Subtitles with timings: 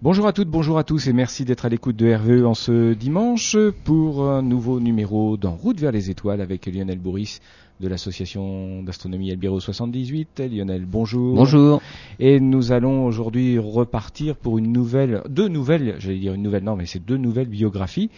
[0.00, 2.94] Bonjour à toutes, bonjour à tous et merci d'être à l'écoute de RVE en ce
[2.94, 7.40] dimanche pour un nouveau numéro d'En route vers les étoiles avec Lionel Bourris
[7.80, 10.40] de l'association d'astronomie Albiro 78.
[10.52, 11.34] Lionel, bonjour.
[11.34, 11.82] Bonjour.
[12.20, 16.76] Et nous allons aujourd'hui repartir pour une nouvelle, deux nouvelles, j'allais dire une nouvelle, non
[16.76, 18.08] mais c'est deux nouvelles biographies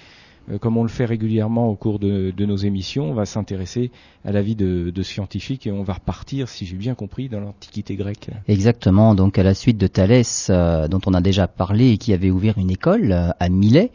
[0.60, 3.90] comme on le fait régulièrement au cours de, nos émissions, on va s'intéresser
[4.24, 7.96] à la vie de, scientifiques et on va repartir, si j'ai bien compris, dans l'Antiquité
[7.96, 8.30] grecque.
[8.48, 12.12] Exactement, donc à la suite de Thalès, euh, dont on a déjà parlé et qui
[12.12, 13.92] avait ouvert une école euh, à Milet,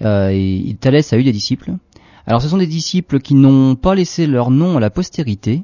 [0.00, 1.72] Thalès a eu des disciples.
[2.26, 5.62] Alors ce sont des disciples qui n'ont pas laissé leur nom à la postérité,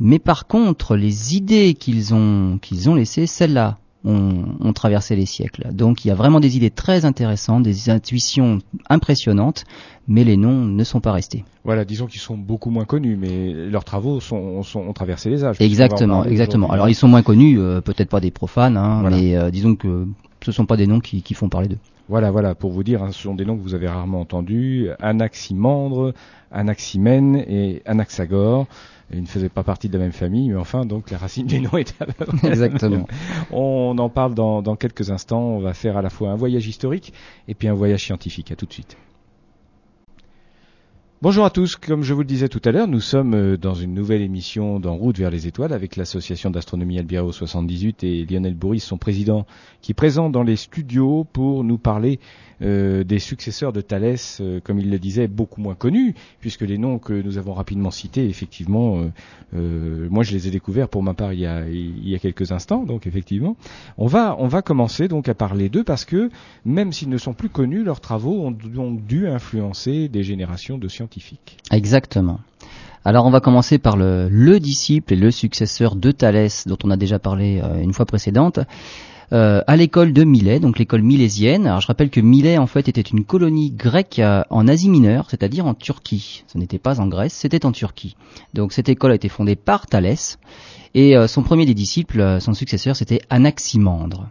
[0.00, 5.68] mais par contre les idées qu'ils ont, qu'ils ont laissées, celles-là, ont, traversé les siècles.
[5.72, 8.58] Donc il y a vraiment des idées très intéressantes, des intuitions
[8.90, 9.64] impressionnantes,
[10.08, 11.44] mais les noms ne sont pas restés.
[11.64, 15.56] Voilà, disons qu'ils sont beaucoup moins connus, mais leurs travaux sont, ont traversé les âges.
[15.60, 16.70] Exactement, exactement.
[16.70, 20.06] Alors ils sont moins connus, euh, peut-être pas des profanes, hein, mais euh, disons que
[20.42, 21.78] ce ne sont pas des noms qui, font parler d'eux.
[22.08, 24.90] Voilà, voilà, pour vous dire, hein, ce sont des noms que vous avez rarement entendus,
[25.00, 26.12] Anaximandre,
[26.52, 28.66] Anaximène et Anaxagore.
[29.12, 31.60] Ils ne faisaient pas partie de la même famille, mais enfin, donc la racine des
[31.60, 31.94] noms est
[32.42, 33.06] Exactement.
[33.52, 35.42] On en parle dans, dans quelques instants.
[35.42, 37.12] On va faire à la fois un voyage historique
[37.48, 38.50] et puis un voyage scientifique.
[38.50, 38.96] À tout de suite.
[41.24, 43.72] Bonjour à tous, comme je vous le disais tout à l'heure, nous sommes euh, dans
[43.72, 48.54] une nouvelle émission d'En route vers les étoiles avec l'association d'astronomie Albireo 78 et Lionel
[48.54, 49.46] Bourris, son président,
[49.80, 52.20] qui est présent dans les studios pour nous parler
[52.60, 56.76] euh, des successeurs de Thalès, euh, comme il le disait, beaucoup moins connus, puisque les
[56.76, 59.02] noms que nous avons rapidement cités, effectivement,
[59.54, 62.52] moi je les ai découverts pour ma part il y a, il y a quelques
[62.52, 63.56] instants, donc effectivement,
[63.96, 66.28] on va, on va commencer donc à parler d'eux parce que
[66.66, 70.88] même s'ils ne sont plus connus, leurs travaux ont donc dû influencer des générations de
[70.88, 71.13] scientifiques.
[71.70, 72.40] Exactement.
[73.04, 76.90] Alors on va commencer par le, le disciple et le successeur de Thalès dont on
[76.90, 78.60] a déjà parlé une fois précédente.
[79.32, 81.66] Euh, à l'école de Milet, donc l'école milésienne.
[81.66, 85.28] Alors je rappelle que Milet en fait était une colonie grecque euh, en Asie mineure,
[85.30, 86.44] c'est-à-dire en Turquie.
[86.46, 88.16] Ce n'était pas en Grèce, c'était en Turquie.
[88.52, 90.38] Donc cette école a été fondée par Thalès
[90.94, 94.28] et euh, son premier des disciples, son successeur, c'était Anaximandre.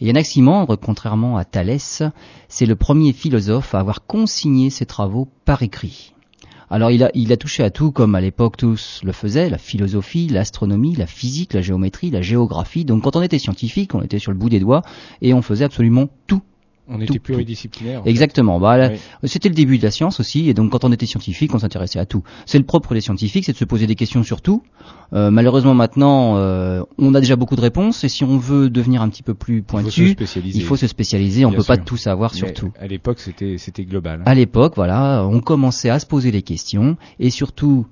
[0.00, 2.02] Et Anaximandre, contrairement à Thalès,
[2.48, 6.14] c'est le premier philosophe à avoir consigné ses travaux par écrit.
[6.72, 9.58] Alors il a, il a touché à tout comme à l'époque tous le faisaient, la
[9.58, 12.84] philosophie, l'astronomie, la physique, la géométrie, la géographie.
[12.84, 14.82] Donc quand on était scientifique, on était sur le bout des doigts
[15.20, 16.42] et on faisait absolument tout
[16.90, 18.02] on était pluridisciplinaire.
[18.04, 18.58] Exactement.
[18.58, 18.90] Bah,
[19.24, 21.98] C'était le début de la science aussi, et donc quand on était scientifique, on s'intéressait
[21.98, 22.22] à tout.
[22.46, 24.62] C'est le propre des scientifiques, c'est de se poser des questions sur tout.
[25.12, 29.02] Euh, malheureusement maintenant, euh, on a déjà beaucoup de réponses, et si on veut devenir
[29.02, 31.44] un petit peu plus pointu, il faut se spécialiser.
[31.44, 32.72] On ne peut pas tout savoir sur tout.
[32.78, 34.20] À l'époque, c'était c'était global.
[34.20, 34.24] Hein.
[34.26, 37.86] À l'époque, voilà, on commençait à se poser des questions, et surtout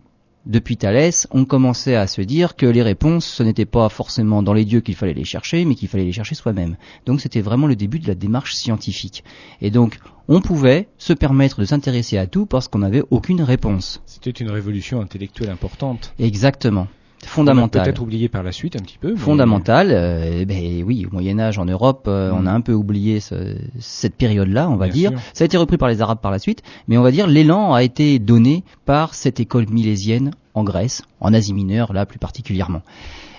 [0.46, 4.52] depuis Thalès, on commençait à se dire que les réponses, ce n'était pas forcément dans
[4.52, 6.76] les dieux qu'il fallait les chercher, mais qu'il fallait les chercher soi-même.
[7.06, 9.24] Donc c'était vraiment le début de la démarche scientifique.
[9.60, 9.98] Et donc,
[10.28, 14.02] on pouvait se permettre de s'intéresser à tout parce qu'on n'avait aucune réponse.
[14.06, 16.12] C'était une révolution intellectuelle importante.
[16.18, 16.88] Exactement
[17.26, 17.82] fondamental.
[17.84, 19.16] Peut-être oublié par la suite un petit peu.
[19.16, 19.88] Fondamental.
[19.90, 22.56] Euh, ben oui, au Moyen Âge en Europe, euh, on a mm.
[22.56, 25.12] un peu oublié ce, cette période-là, on va dire.
[25.32, 27.74] Ça a été repris par les Arabes par la suite, mais on va dire l'élan
[27.74, 32.82] a été donné par cette école milésienne en Grèce, en Asie mineure là plus particulièrement.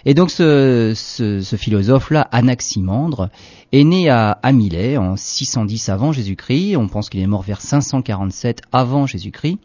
[0.06, 3.30] Et donc ce, ce, ce philosophe-là, Anaximandre,
[3.72, 6.78] est né à, à Milet en 610 avant Jésus-Christ.
[6.78, 9.58] On pense qu'il est mort vers 547 avant Jésus-Christ.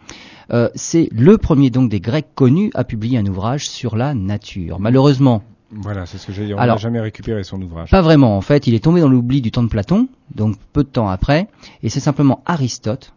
[0.53, 4.79] Euh, c'est le premier donc des Grecs connus à publier un ouvrage sur la nature.
[4.79, 6.55] Malheureusement, voilà, c'est ce que j'ai dit.
[6.55, 7.91] On n'a jamais récupéré son ouvrage.
[7.91, 8.37] Pas vraiment.
[8.37, 11.09] En fait, il est tombé dans l'oubli du temps de Platon, donc peu de temps
[11.09, 11.49] après,
[11.83, 13.13] et c'est simplement Aristote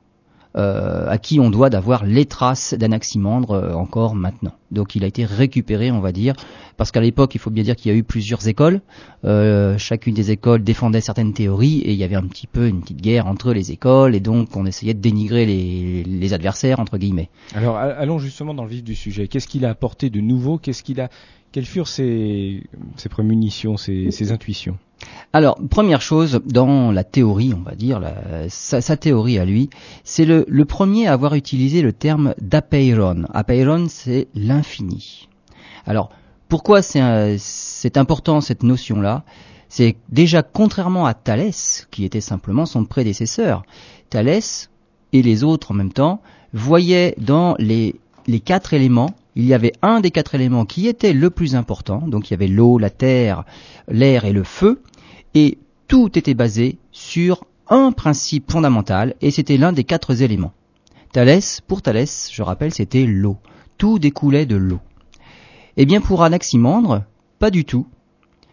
[0.58, 4.54] à qui on doit d'avoir les traces d'Anaximandre euh, encore maintenant.
[4.72, 6.34] Donc il a été récupéré, on va dire,
[6.76, 8.82] parce qu'à l'époque, il faut bien dire qu'il y a eu plusieurs écoles.
[9.24, 12.82] Euh, chacune des écoles défendait certaines théories et il y avait un petit peu une
[12.82, 17.30] petite guerre entre les écoles et donc on essayait de dénigrer les, adversaires entre guillemets.
[17.56, 19.30] Alors allons justement dans le vif du sujet.
[19.30, 20.58] Qu'est-ce qu'il a apporté de nouveau?
[20.58, 21.10] Qu'est-ce qu'il a
[21.58, 22.62] Quelles furent ses,
[22.98, 24.78] ses prémunitions, ses intuitions?
[25.34, 28.00] Alors, première chose, dans la théorie, on va dire,
[28.48, 29.72] sa, théorie à lui,
[30.04, 33.24] c'est le, premier à avoir utilisé le terme d'apeiron.
[33.34, 35.30] Apeiron, c'est l'infini.
[35.88, 36.12] Alors,
[36.48, 39.24] pourquoi c'est important cette notion-là?
[39.68, 43.64] C'est déjà contrairement à Thalès, qui était simplement son prédécesseur.
[44.12, 44.70] Thalès
[45.12, 46.22] et les autres en même temps
[46.54, 47.96] voyaient dans les,
[48.28, 52.08] les quatre éléments il y avait un des quatre éléments qui était le plus important,
[52.08, 53.46] donc il y avait l'eau, la terre,
[53.88, 54.82] l'air et le feu,
[55.36, 60.54] et tout était basé sur un principe fondamental, et c'était l'un des quatre éléments.
[61.12, 63.38] Thalès, pour Thalès, je rappelle, c'était l'eau.
[63.78, 64.80] Tout découlait de l'eau.
[65.78, 67.04] Eh bien, pour Anaximandre,
[67.38, 67.86] pas du tout.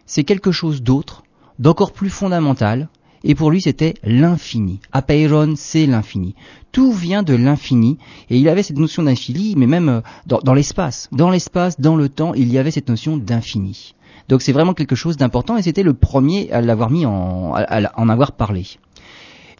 [0.05, 1.23] C'est quelque chose d'autre,
[1.57, 2.89] d'encore plus fondamental,
[3.25, 4.79] et pour lui c'était l'infini.
[4.93, 6.35] Apeiron, c'est l'infini.
[6.71, 7.97] Tout vient de l'infini,
[8.29, 11.09] et il avait cette notion d'infini, mais même euh, dans, l'espace.
[11.11, 13.95] Dans l'espace, dans le temps, il y avait cette notion d'infini.
[14.29, 17.99] Donc c'est vraiment quelque chose d'important, et c'était le premier à l'avoir mis en, à
[17.99, 18.65] en avoir parlé.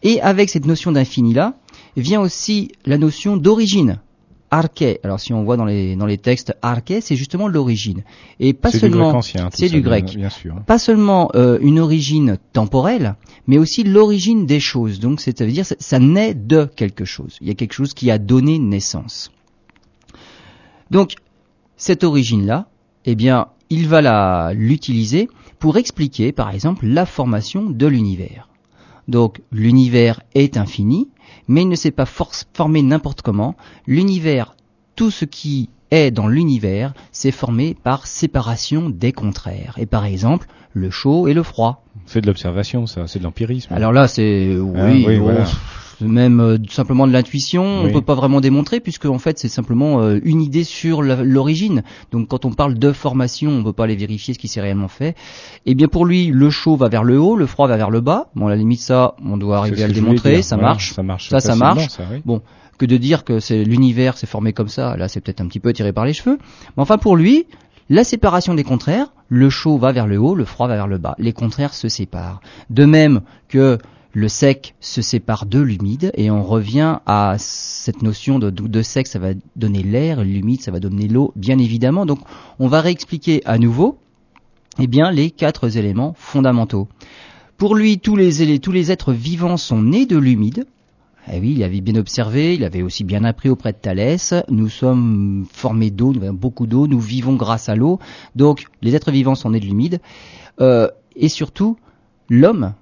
[0.03, 1.55] Et avec cette notion d'infini-là,
[1.97, 3.99] vient aussi la notion d'origine.
[4.55, 5.01] Arché.
[5.03, 8.03] Alors si on voit dans les dans les textes arché, c'est justement l'origine
[8.39, 10.55] et pas seulement c'est du grec, bien sûr.
[10.65, 13.15] Pas seulement euh, une origine temporelle,
[13.47, 15.01] mais aussi l'origine des choses.
[15.01, 17.37] Donc c'est à dire ça, ça naît de quelque chose.
[17.41, 19.29] Il y a quelque chose qui a donné naissance.
[20.89, 21.15] Donc
[21.75, 22.69] cette origine là,
[23.03, 25.27] eh bien, il va la l'utiliser
[25.59, 28.47] pour expliquer par exemple la formation de l'univers.
[29.09, 31.09] Donc l'univers est infini,
[31.47, 33.55] mais il ne s'est pas formé n'importe comment.
[33.87, 34.55] L'univers,
[34.95, 39.75] tout ce qui est dans l'univers, s'est formé par séparation des contraires.
[39.77, 41.83] Et par exemple, le chaud et le froid.
[42.05, 43.73] C'est de l'observation, ça, c'est de l'empirisme.
[43.73, 45.45] Alors là, c'est oui, ah,
[46.01, 49.47] même euh, simplement de l'intuition, on on peut pas vraiment démontrer puisque en fait c'est
[49.47, 51.83] simplement euh, une idée sur l'origine.
[52.11, 54.87] Donc quand on parle de formation, on peut pas aller vérifier ce qui s'est réellement
[54.87, 55.09] fait.
[55.09, 57.89] Et eh bien pour lui, le chaud va vers le haut, le froid va vers
[57.89, 58.27] le bas.
[58.35, 60.93] Bon, à la limite ça, on doit arriver à le démontrer, ça marche.
[60.93, 61.29] Ça marche.
[61.29, 61.87] Ça, ça marche.
[62.25, 62.41] Bon,
[62.77, 65.59] que de dire que c'est l'univers s'est formé comme ça, là c'est peut-être un petit
[65.59, 66.37] peu tiré par les cheveux.
[66.75, 67.45] Mais enfin pour lui,
[67.89, 70.97] la séparation des contraires, le chaud va vers le haut, le froid va vers le
[70.97, 71.15] bas.
[71.19, 72.41] Les contraires se séparent.
[72.69, 73.77] De même que
[74.15, 79.19] le sec se sépare de l'humide et on revient à cette notion de, sec, ça
[79.19, 82.05] va donner l'air, l'humide, ça va donner l'eau, bien évidemment.
[82.05, 82.19] Donc
[82.57, 83.97] on va réexpliquer à nouveau
[84.79, 86.87] eh bien, les quatre éléments fondamentaux.
[87.57, 90.65] Pour lui, tous les, tous les êtres vivants sont nés de l'humide.
[91.29, 94.33] Eh oui, il avait bien observé, il avait aussi bien appris auprès de Thalès.
[94.47, 97.99] Nous sommes formés d'eau, nous avons beaucoup d'eau, nous vivons grâce à l'eau.
[98.35, 99.99] Donc, les êtres vivants sont nés de l'humide.
[100.61, 101.77] Euh, et surtout,
[102.29, 102.73] l'homme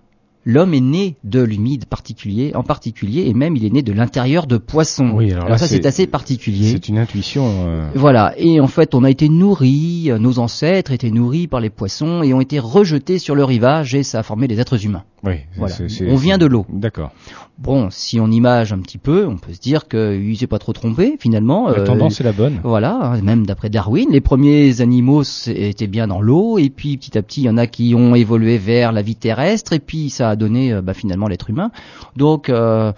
[0.46, 4.48] l'homme est né de l'humide particulier, en particulier, et même il est né de l'intérieur
[4.48, 5.12] de poissons.
[5.14, 6.72] Oui, alors, ça c'est assez particulier.
[6.72, 7.46] C'est une intuition.
[7.68, 11.60] Euh, voilà, et en fait on a été nourris, euh, nos ancêtres étaient nourris par
[11.60, 14.86] les poissons et ont été rejetés sur le rivage et ça a formé les êtres
[14.86, 15.04] humains.
[15.24, 15.76] Oui, voilà.
[16.08, 16.66] on vient de l'eau.
[16.70, 17.12] D'accord.
[17.60, 20.74] Bon, si on image un petit peu, on peut se dire qu'il s'est pas trop
[20.74, 21.70] trompé finalement.
[21.70, 22.60] La tendance est la bonne.
[22.64, 27.22] Voilà, même d'après Darwin, les premiers animaux étaient bien dans l'eau et puis petit à
[27.22, 30.32] petit il y en a qui ont évolué vers la vie terrestre et puis ça
[30.32, 31.72] a donné euh, bah, finalement l'être humain.
[32.18, 32.92] Donc euh,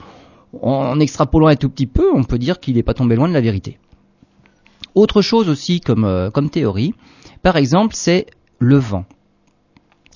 [0.62, 3.34] en extrapolant un tout petit peu, on peut dire qu'il n'est pas tombé loin de
[3.34, 3.78] la vérité.
[4.96, 6.94] Autre chose aussi comme, euh, comme théorie,
[7.42, 8.28] par exemple, c'est
[8.60, 9.04] le vent.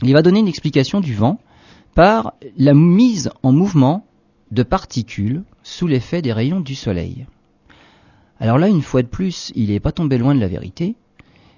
[0.01, 1.39] Il va donner une explication du vent
[1.93, 4.05] par la mise en mouvement
[4.51, 7.25] de particules sous l'effet des rayons du soleil.
[8.39, 10.95] Alors là, une fois de plus, il n'est pas tombé loin de la vérité,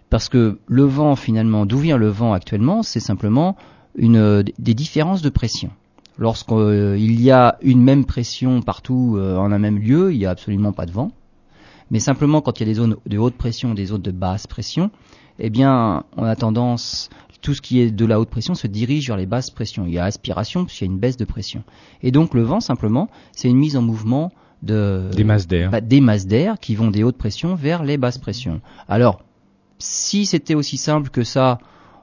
[0.09, 3.55] parce que le vent, finalement, d'où vient le vent actuellement, c'est simplement
[3.95, 5.69] une, des différences de pression.
[6.17, 10.25] Lorsqu'il euh, y a une même pression partout euh, en un même lieu, il n'y
[10.25, 11.11] a absolument pas de vent.
[11.89, 14.47] Mais simplement quand il y a des zones de haute pression, des zones de basse
[14.47, 14.91] pression,
[15.39, 17.09] eh bien, on a tendance,
[17.41, 19.85] tout ce qui est de la haute pression se dirige vers les basses pressions.
[19.87, 21.63] Il y a aspiration puisqu'il y a une baisse de pression.
[22.01, 25.81] Et donc le vent, simplement, c'est une mise en mouvement de des masses d'air, bah,
[25.81, 28.61] des masses d'air qui vont des hautes pressions vers les basses pressions.
[28.87, 29.21] Alors,
[29.79, 31.57] si c'était aussi simple que ça,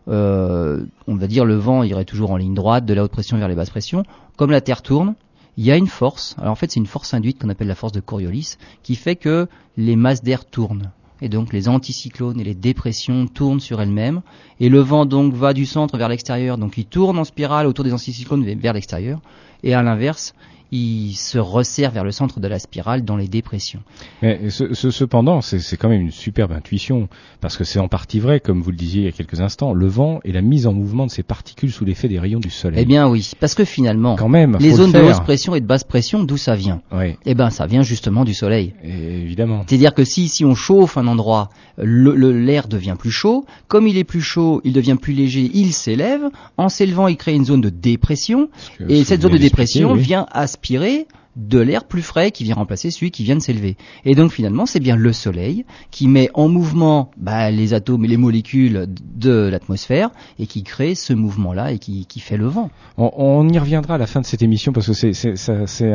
[0.09, 3.39] euh, on va dire le vent irait toujours en ligne droite de la haute pression
[3.39, 4.03] vers les basses pressions.
[4.37, 5.15] Comme la Terre tourne,
[5.57, 6.35] il y a une force.
[6.39, 9.17] Alors en fait, c'est une force induite qu'on appelle la force de Coriolis, qui fait
[9.17, 10.91] que les masses d'air tournent.
[11.21, 14.23] Et donc les anticyclones et les dépressions tournent sur elles-mêmes.
[14.61, 16.59] Et le vent donc va du centre vers l'extérieur.
[16.59, 19.21] Donc il tourne en spirale autour des anticyclones vers l'extérieur.
[19.63, 20.35] Et à l'inverse,
[20.71, 23.81] il se resserre vers le centre de la spirale dans les dépressions.
[24.23, 27.09] Mais ce, cependant, c'est quand même une superbe intuition,
[27.41, 29.73] parce que c'est en partie vrai, comme vous le disiez il y a quelques instants,
[29.73, 32.51] le vent et la mise en mouvement de ces particules sous l'effet des rayons du
[32.51, 32.81] soleil.
[32.83, 35.67] Eh bien oui, parce que finalement, quand même, les zones de haute pression et de
[35.67, 36.83] basse pression, d'où ça vient?
[36.93, 37.17] Oui.
[37.25, 38.75] Eh bien ça vient justement du soleil.
[38.83, 39.65] évidemment.
[39.67, 41.49] C'est-à-dire que si, si on chauffe un endroit,
[41.79, 45.73] l'air le, devient plus chaud, comme il est plus chaud, il devient plus léger, il
[45.73, 46.23] s'élève,
[46.57, 48.51] en s'élevant il crée une zone de dépression,
[48.89, 51.07] et cette zone de dépression vient à aspirer
[51.39, 53.77] de l'air plus frais qui vient remplacer celui qui vient de s'élever.
[54.05, 58.09] Et donc finalement, c'est bien le Soleil qui met en mouvement bah, les atomes et
[58.09, 62.71] les molécules de l'atmosphère et qui crée ce mouvement-là et qui, fait le vent.
[62.97, 65.93] On, y reviendra à la fin de cette émission parce que c'est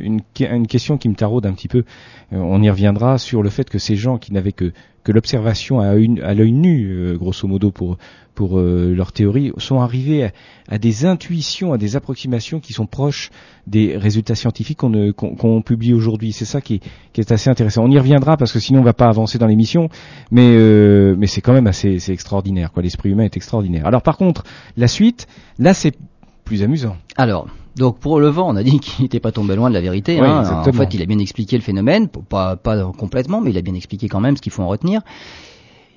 [0.00, 1.84] une, question qui me taraude un petit peu.
[2.32, 4.72] Euh, on y reviendra sur le fait que ces gens qui n'avaient que
[5.06, 7.96] l'observation à, l'œil nu, euh, grosso modo pour
[8.40, 10.30] pour euh, leur théorie, sont arrivés
[10.68, 13.30] à, des intuitions, à des approximations qui sont proches
[13.66, 16.32] des résultats scientifiques qu'on publie aujourd'hui.
[16.32, 16.80] C'est ça qui
[17.16, 17.84] est, assez intéressant.
[17.84, 19.88] On y reviendra parce que sinon on va pas avancer dans l'émission,
[20.30, 22.72] mais euh, mais c'est quand même assez extraordinaire.
[22.72, 23.86] Quoi, l'esprit humain est extraordinaire.
[23.86, 24.44] Alors par contre,
[24.76, 25.26] la suite,
[25.58, 25.96] là c'est
[26.44, 26.96] plus amusant.
[27.16, 27.46] Alors,
[27.76, 30.20] donc pour le vent, on a dit qu'il n'était pas tombé loin de la vérité.
[30.20, 30.62] Oui, hein.
[30.66, 33.74] En fait, il a bien expliqué le phénomène, pas, pas complètement, mais il a bien
[33.74, 35.02] expliqué quand même ce qu'il faut en retenir.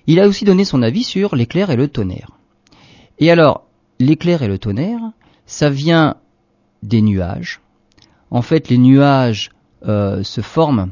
[0.05, 2.31] Il a aussi donné son avis sur l'éclair et le tonnerre.
[3.19, 3.65] Et alors,
[3.99, 4.99] l'éclair et le tonnerre,
[5.45, 6.15] ça vient
[6.81, 7.61] des nuages.
[8.33, 9.51] En fait, les nuages
[9.87, 10.89] euh, se forment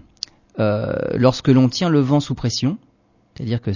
[0.60, 2.78] euh, lorsque l'on tient le vent sous pression.
[3.34, 3.72] C'est-à-dire que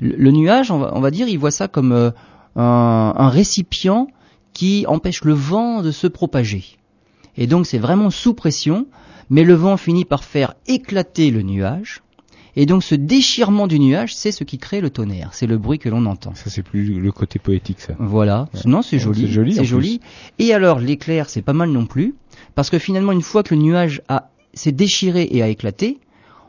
[0.00, 2.10] le, nuage, on va, dire, il voit ça comme euh,
[2.56, 4.08] un récipient
[4.54, 6.64] qui empêche le vent de se propager.
[7.36, 8.86] Et donc c'est vraiment sous pression,
[9.28, 12.02] mais le vent finit par faire éclater le nuage.
[12.56, 15.78] Et donc ce déchirement du nuage, c'est ce qui crée le tonnerre, c'est le bruit
[15.78, 16.34] que l'on entend.
[16.34, 17.94] Ça, c'est plus le côté poétique, ça.
[17.98, 18.48] Voilà.
[18.64, 19.22] Non, c'est joli.
[19.22, 20.00] c'est joli, C'est joli.
[20.38, 22.14] Et alors, l'éclair, c'est pas mal non plus,
[22.54, 25.98] parce que finalement, une fois que le nuage a s'est déchiré et a éclaté,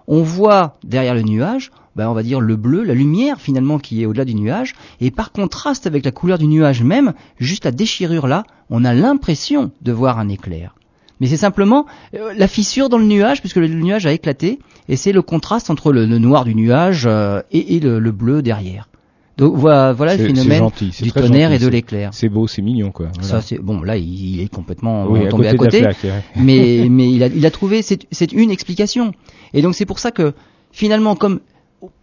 [0.08, 4.02] on voit derrière le nuage, ben, on va dire le bleu, la lumière finalement qui
[4.02, 7.72] est au-delà du nuage, et par contraste avec la couleur du nuage même, juste la
[7.72, 10.74] déchirure là, on a l'impression de voir un éclair.
[11.22, 11.86] Mais c'est simplement
[12.16, 14.60] euh, la fissure dans le nuage, puisque le, le nuage a éclaté,
[14.90, 18.12] et c'est le contraste entre le, le noir du nuage euh, et, et le, le
[18.12, 18.90] bleu derrière.
[19.38, 22.10] Donc voilà, voilà le phénomène gentil, du tonnerre gentil, et de l'éclair.
[22.14, 23.08] C'est beau, c'est mignon, quoi.
[23.14, 23.28] Voilà.
[23.28, 26.88] Ça c'est bon là il, il est complètement oui, tombé à à côté, plaque, mais
[26.90, 29.14] mais il a il a trouvé c'est c'est une explication.
[29.54, 30.34] Et donc c'est pour ça que
[30.72, 31.40] finalement comme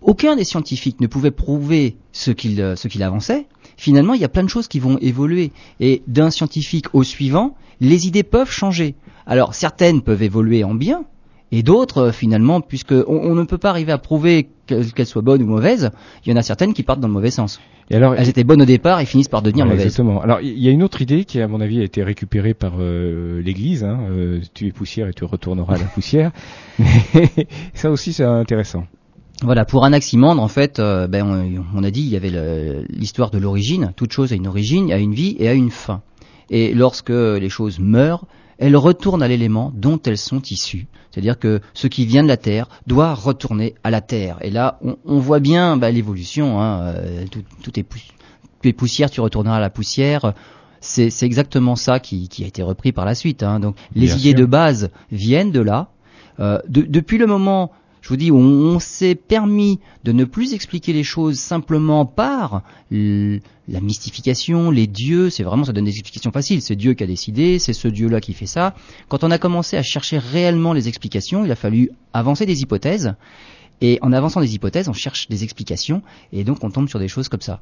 [0.01, 3.47] aucun des scientifiques ne pouvait prouver ce qu'il euh, ce qu'il avançait,
[3.77, 7.57] finalement il y a plein de choses qui vont évoluer et d'un scientifique au suivant,
[7.81, 8.95] les idées peuvent changer.
[9.29, 11.05] Alors certaines peuvent évoluer en bien
[11.53, 15.23] et d'autres euh, finalement puisque on, on ne peut pas arriver à prouver qu'elles soient
[15.23, 15.91] bonnes ou mauvaises,
[16.27, 17.61] il y en a certaines qui partent dans le mauvais sens.
[17.91, 19.87] Et alors, Elles étaient bonnes au départ et finissent par devenir mauvaises.
[19.87, 20.21] Exactement.
[20.21, 22.75] Alors, il y a une autre idée qui, à mon avis, a été récupérée par
[22.79, 23.83] euh, l'Église.
[23.83, 26.33] Hein, euh, tu es poussière et tu retourneras à la poussière.
[26.79, 28.85] Mais ça aussi, c'est intéressant.
[29.43, 33.31] Voilà, pour Anaximandre, en fait, euh, ben, on, on a dit il y avait l'histoire
[33.31, 33.93] de l'origine.
[33.97, 36.03] Toute chose a une origine, a une vie et a une fin.
[36.51, 38.27] Et lorsque les choses meurent,
[38.59, 40.87] elles retournent à l'élément dont elles sont issues.
[41.11, 44.37] C'est-à-dire que ce qui vient de la terre doit retourner à la terre.
[44.43, 46.61] Et là, on, on voit bien bah, l'évolution.
[46.61, 47.87] Hein, euh, tout, tout est
[48.63, 50.35] tu es poussière, tu retourneras à la poussière.
[50.81, 53.43] C'est c'est exactement ça qui, qui a été repris par la suite.
[53.43, 53.59] Hein.
[53.61, 54.39] Donc, les Bien idées sûr.
[54.41, 55.89] de base viennent de là.
[56.41, 57.73] Euh, de- depuis le moment
[58.09, 63.81] je vous dis, on, s'est permis de ne plus expliquer les choses simplement par la
[63.83, 67.59] mystification, les dieux, c'est vraiment, ça donne des explications faciles, c'est Dieu qui a décidé,
[67.59, 68.75] c'est ce Dieu-là qui fait ça.
[69.11, 73.15] Quand on a commencé à chercher réellement les explications, il a fallu avancer des hypothèses,
[73.83, 76.01] et en avançant des hypothèses, on cherche des explications,
[76.33, 77.61] et donc on tombe sur des choses comme ça.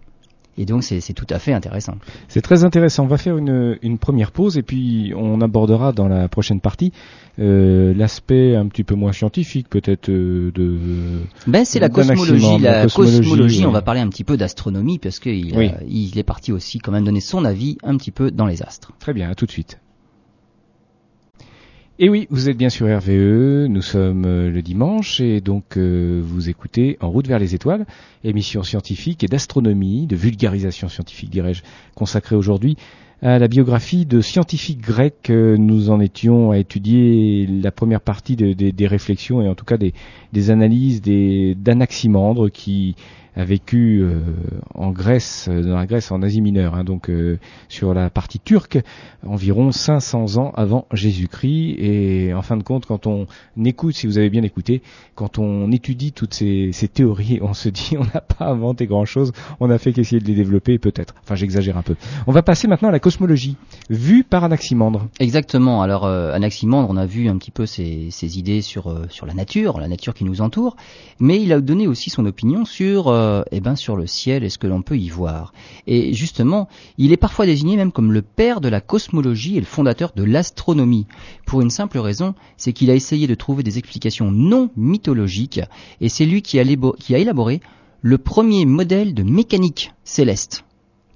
[0.58, 1.94] Et donc c'est tout à fait intéressant.
[2.28, 3.04] C'est très intéressant.
[3.04, 6.92] On va faire une, une première pause et puis on abordera dans la prochaine partie
[7.38, 10.78] euh, l'aspect un petit peu moins scientifique, peut-être euh, de.
[11.46, 12.58] Ben, c'est la cosmologie.
[12.60, 15.66] La cosmologie, on va parler un petit peu d'astronomie parce qu'il Oui.
[15.68, 18.62] a- il est parti aussi quand même donner son avis un petit peu dans les
[18.62, 18.92] astres.
[18.98, 19.78] Très bien, à tout de suite.
[21.98, 26.20] Et oui, vous êtes bien sur RVE, nous sommes euh, le dimanche et donc euh,
[26.22, 27.86] vous écoutez En route vers les étoiles,
[28.22, 31.62] émission scientifique et d'astronomie, de vulgarisation scientifique dirais-je,
[31.94, 32.76] consacrée aujourd'hui
[33.22, 35.30] à la biographie de scientifiques grecs.
[35.30, 39.64] Euh, Nous en étions à étudier la première partie de- des- réflexions et en tout
[39.64, 39.94] cas des,
[40.32, 41.00] des analyses
[41.56, 42.94] d'Anaximandre qui
[43.38, 44.20] a vécu euh,
[44.74, 47.10] en Grèce, euh, dans la Grèce en Asie mineure, hein, donc
[47.68, 48.78] sur la partie turque,
[49.26, 51.76] environ 500 ans avant Jésus-Christ.
[51.78, 53.26] Et en fin de compte, quand on
[53.62, 54.80] écoute, si vous avez bien écouté,
[55.16, 59.32] quand on étudie toutes ces, ces théories, on se dit on n'a pas inventé grand-chose,
[59.60, 61.14] on a fait qu'essayer de les développer, peut-être.
[61.22, 61.96] Enfin, j'exagère un peu.
[62.26, 63.54] On va passer maintenant à la cosmologie,
[63.88, 65.06] vue par Anaximandre.
[65.20, 65.80] Exactement.
[65.80, 69.32] Alors euh, Anaximandre, on a vu un petit peu ses, idées sur euh, sur la
[69.32, 70.74] nature, la nature qui nous entoure,
[71.20, 74.48] mais il a donné aussi son opinion sur euh, eh ben sur le ciel et
[74.48, 75.52] ce que l'on peut y voir.
[75.86, 76.66] Et justement,
[76.98, 80.24] il est parfois désigné même comme le père de la cosmologie et le fondateur de
[80.24, 81.06] l'astronomie.
[81.46, 85.60] Pour une simple raison, c'est qu'il a essayé de trouver des explications non mythologiques,
[86.00, 87.60] et c'est lui qui a élaboré
[88.02, 90.64] le premier modèle de mécanique céleste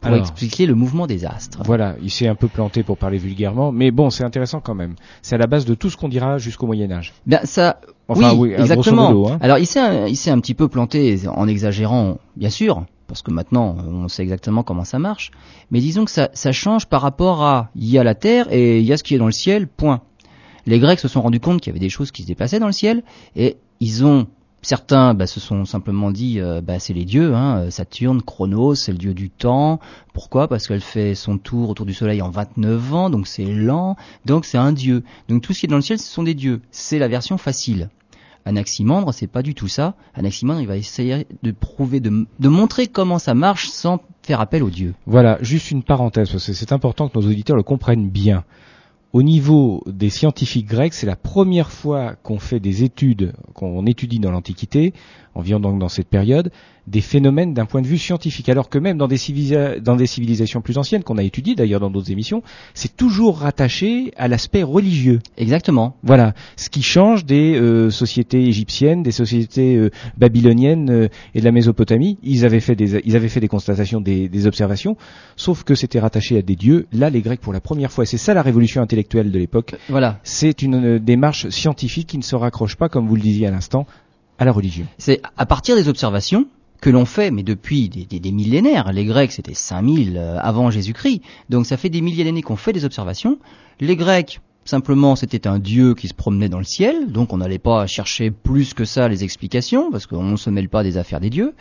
[0.01, 0.21] pour Alors.
[0.21, 1.61] expliquer le mouvement des astres.
[1.65, 4.95] Voilà, il s'est un peu planté pour parler vulgairement, mais bon, c'est intéressant quand même.
[5.23, 7.13] C'est à la base de tout ce qu'on dira jusqu'au Moyen Âge.
[7.27, 9.13] Ben ça, Enfin, oui, grosso exactement.
[9.13, 9.39] modo, hein.
[9.41, 13.23] Alors il s'est un- il s'est un petit peu planté en exagérant, bien sûr, parce
[13.23, 15.31] que maintenant on sait exactement comment ça marche.
[15.71, 18.79] Mais disons que ça, ça change par rapport à il y a la Terre et
[18.81, 19.69] il y a ce qui est dans le ciel.
[19.69, 20.01] Point.
[20.67, 22.67] Les Grecs se sont rendus compte qu'il y avait des choses qui se déplaçaient dans
[22.67, 23.03] le ciel
[23.37, 24.27] et ils ont
[24.63, 28.93] Certains bah, se sont simplement dit, euh, bah, c'est les dieux, hein, Saturne, Chronos, c'est
[28.93, 29.81] le dieu du temps.
[30.13, 30.49] Pourquoi?
[30.49, 34.45] Parce qu'elle fait son tour autour du Soleil en 29 ans, donc c'est lent, donc
[34.45, 35.03] c'est un dieu.
[35.29, 36.61] Donc tout ce qui est dans le ciel, ce sont des dieux.
[36.71, 37.89] C'est la version facile.
[38.45, 39.95] Anaximandre, c'est pas du tout ça.
[40.15, 44.63] Anaximandre, il va essayer de prouver, de, de montrer comment ça marche sans faire appel
[44.63, 44.95] aux dieux.
[45.07, 48.45] Voilà, juste une parenthèse, parce que c'est important que nos auditeurs le comprennent bien.
[49.13, 54.21] Au niveau des scientifiques grecs, c'est la première fois qu'on fait des études, qu'on étudie
[54.21, 54.95] dans l'Antiquité,
[55.35, 56.53] en vivant donc dans cette période,
[56.87, 58.49] des phénomènes d'un point de vue scientifique.
[58.49, 59.19] Alors que même dans des,
[59.81, 62.43] dans des civilisations plus anciennes, qu'on a étudiées d'ailleurs dans d'autres émissions,
[62.75, 65.21] c'est toujours rattaché à l'aspect religieux.
[65.37, 65.97] Exactement.
[66.03, 66.35] Voilà.
[66.57, 71.53] Ce qui change des euh, sociétés égyptiennes, des sociétés euh, babyloniennes euh, et de la
[71.53, 72.19] Mésopotamie.
[72.23, 74.97] Ils avaient fait des, ils avaient fait des constatations, des, des observations,
[75.37, 76.87] sauf que c'était rattaché à des dieux.
[76.93, 79.75] Là, les Grecs, pour la première fois, c'est ça la révolution intellectuelle de l'époque.
[79.89, 80.19] Voilà.
[80.23, 83.87] C'est une démarche scientifique qui ne se raccroche pas, comme vous le disiez à l'instant,
[84.39, 84.87] à la religion.
[84.99, 86.47] C'est à partir des observations
[86.81, 88.93] que l'on fait, mais depuis des, millénaires.
[88.93, 91.23] Les Grecs, c'était 5000 avant Jésus-Christ.
[91.49, 93.39] Donc ça fait des milliers d'années qu'on fait des observations.
[93.81, 97.13] Les Grecs, simplement, c'était un dieu qui se promenait dans le ciel.
[97.13, 100.69] Donc on n'allait pas chercher plus que ça les explications, parce qu'on ne se mêle
[100.69, 101.55] pas des affaires des dieux.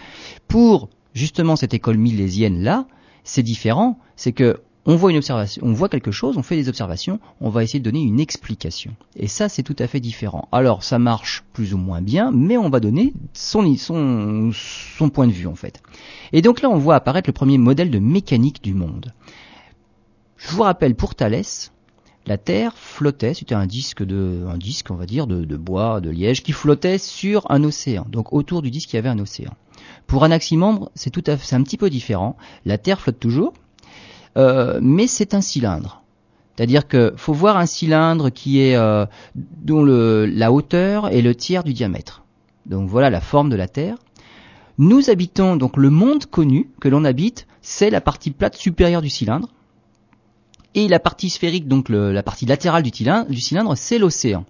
[0.48, 2.86] Pour, justement, cette école milésienne-là,
[3.24, 4.00] c'est différent.
[4.16, 7.50] C'est que on voit une observation, on voit quelque chose, on fait des observations, on
[7.50, 8.96] va essayer de donner une explication.
[9.16, 10.48] Et ça, c'est tout à fait différent.
[10.52, 14.52] Alors, ça marche plus ou moins bien, mais on va donner son,
[15.14, 15.82] point de vue, en fait.
[16.32, 19.14] Et donc là, on voit apparaître le premier modèle de mécanique du monde.
[20.38, 21.74] Je vous rappelle, pour Thalès,
[22.26, 24.46] la Terre flottait, c'était un disque de,
[24.90, 28.06] on va dire, de, bois, de liège, qui flottait sur un océan.
[28.10, 29.54] Donc, autour du disque, il y avait un océan.
[30.08, 32.38] Pour Anaximandre, c'est c'est un petit peu différent.
[32.66, 33.54] La Terre flotte toujours,
[34.38, 36.04] euh, mais c'est un cylindre.
[36.56, 39.06] C'est-à-dire que faut voir un cylindre qui est euh,
[39.36, 42.24] dont la hauteur est le tiers du diamètre.
[42.66, 43.96] Donc voilà la forme de la Terre.
[44.78, 49.10] Nous habitons donc le monde connu que l'on habite, c'est la partie plate supérieure du
[49.10, 49.50] cylindre.
[50.76, 54.46] Et la partie sphérique, donc la partie latérale du cylindre, du cylindre c'est l'océan.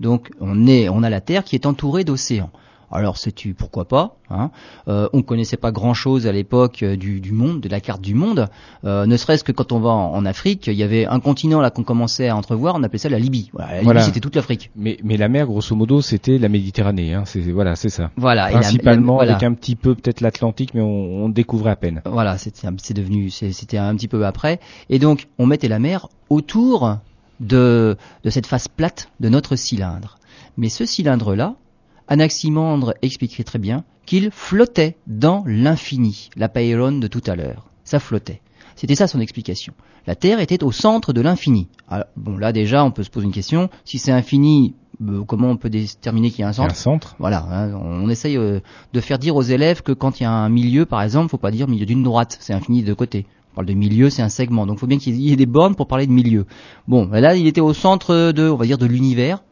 [0.00, 2.50] Donc on, est, on a la Terre qui est entourée d'océans.
[2.90, 4.50] Alors sais-tu pourquoi pas hein?
[4.88, 8.14] Euh, On connaissait pas grand-chose à l'époque euh, du, du, monde, de la carte du
[8.14, 8.48] monde.
[8.84, 11.60] Euh, ne serait-ce que quand on va en, en, Afrique, il y avait un continent
[11.60, 13.50] là qu'on commençait à entrevoir, on appelait ça la Libye.
[13.52, 14.02] Voilà, la Libye Voilà.
[14.02, 14.70] c'était toute l'Afrique.
[14.76, 17.12] Mais, mais la mer, grosso modo, c'était la Méditerranée.
[17.14, 17.24] Hein.
[17.26, 18.10] C'est, voilà, c'est ça.
[18.16, 18.50] Voilà.
[18.50, 19.32] et la- Principalement la- voilà.
[19.32, 22.00] avec un petit peu peut-être l'Atlantique, mais on, on découvrait à peine.
[22.06, 24.60] Voilà, c'était un- c'est devenu, c'était un petit peu après.
[24.88, 26.96] Et donc, on mettait la mer autour
[27.40, 30.18] de, de cette face plate de notre cylindre.
[30.56, 31.54] Mais ce cylindre-là,
[32.08, 37.68] Anaximandre expliquait très bien qu'il flottait dans l'infini, la paéron de tout à l'heure.
[37.84, 38.40] Ça flottait.
[38.76, 39.74] C'était ça son explication.
[40.06, 41.68] La Terre était au centre de l'infini.
[41.88, 43.68] Alors, Bon, là déjà, on peut se poser une question.
[43.84, 44.74] Si c'est infini,
[45.06, 46.70] euh, comment on peut déterminer qu'il y a un centre?
[46.72, 47.16] Un centre.
[47.18, 48.60] voilà, hein, on essaye euh,
[48.94, 51.36] de faire dire aux élèves que quand il y a un milieu, par exemple, faut
[51.36, 53.26] pas dire milieu d'une droite, c'est infini de côté.
[53.52, 55.46] On parle de milieu, c'est un segment, donc il faut bien qu'il y ait des
[55.46, 56.46] bornes pour parler de milieu.
[56.86, 59.42] Bon, ben là, il était au centre de, on va dire, de l'univers,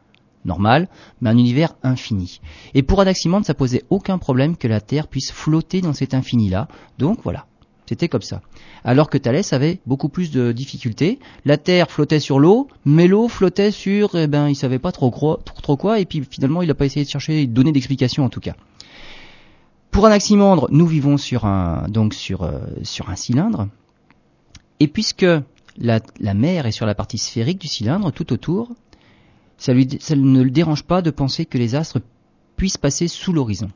[0.46, 0.88] normal,
[1.20, 2.40] mais un univers infini.
[2.74, 6.68] Et pour Anaximandre, ça posait aucun problème que la Terre puisse flotter dans cet infini-là.
[6.98, 7.46] Donc voilà,
[7.86, 8.40] c'était comme ça.
[8.84, 11.18] Alors que Thalès avait beaucoup plus de difficultés.
[11.44, 15.10] La Terre flottait sur l'eau, mais l'eau flottait sur, eh ben, il savait pas trop
[15.10, 18.40] quoi, et puis finalement, il n'a pas essayé de chercher, de donner d'explications en tout
[18.40, 18.54] cas.
[19.90, 22.58] Pour Anaximandre, nous vivons sur un, donc sur, euh,
[23.06, 23.68] un cylindre,
[24.78, 25.26] et puisque
[25.78, 28.72] la mer est sur la partie sphérique du cylindre, tout autour,
[29.58, 32.00] ça, lui, ne le dérange pas de penser que les astres
[32.56, 33.68] puissent passer sous l'horizon.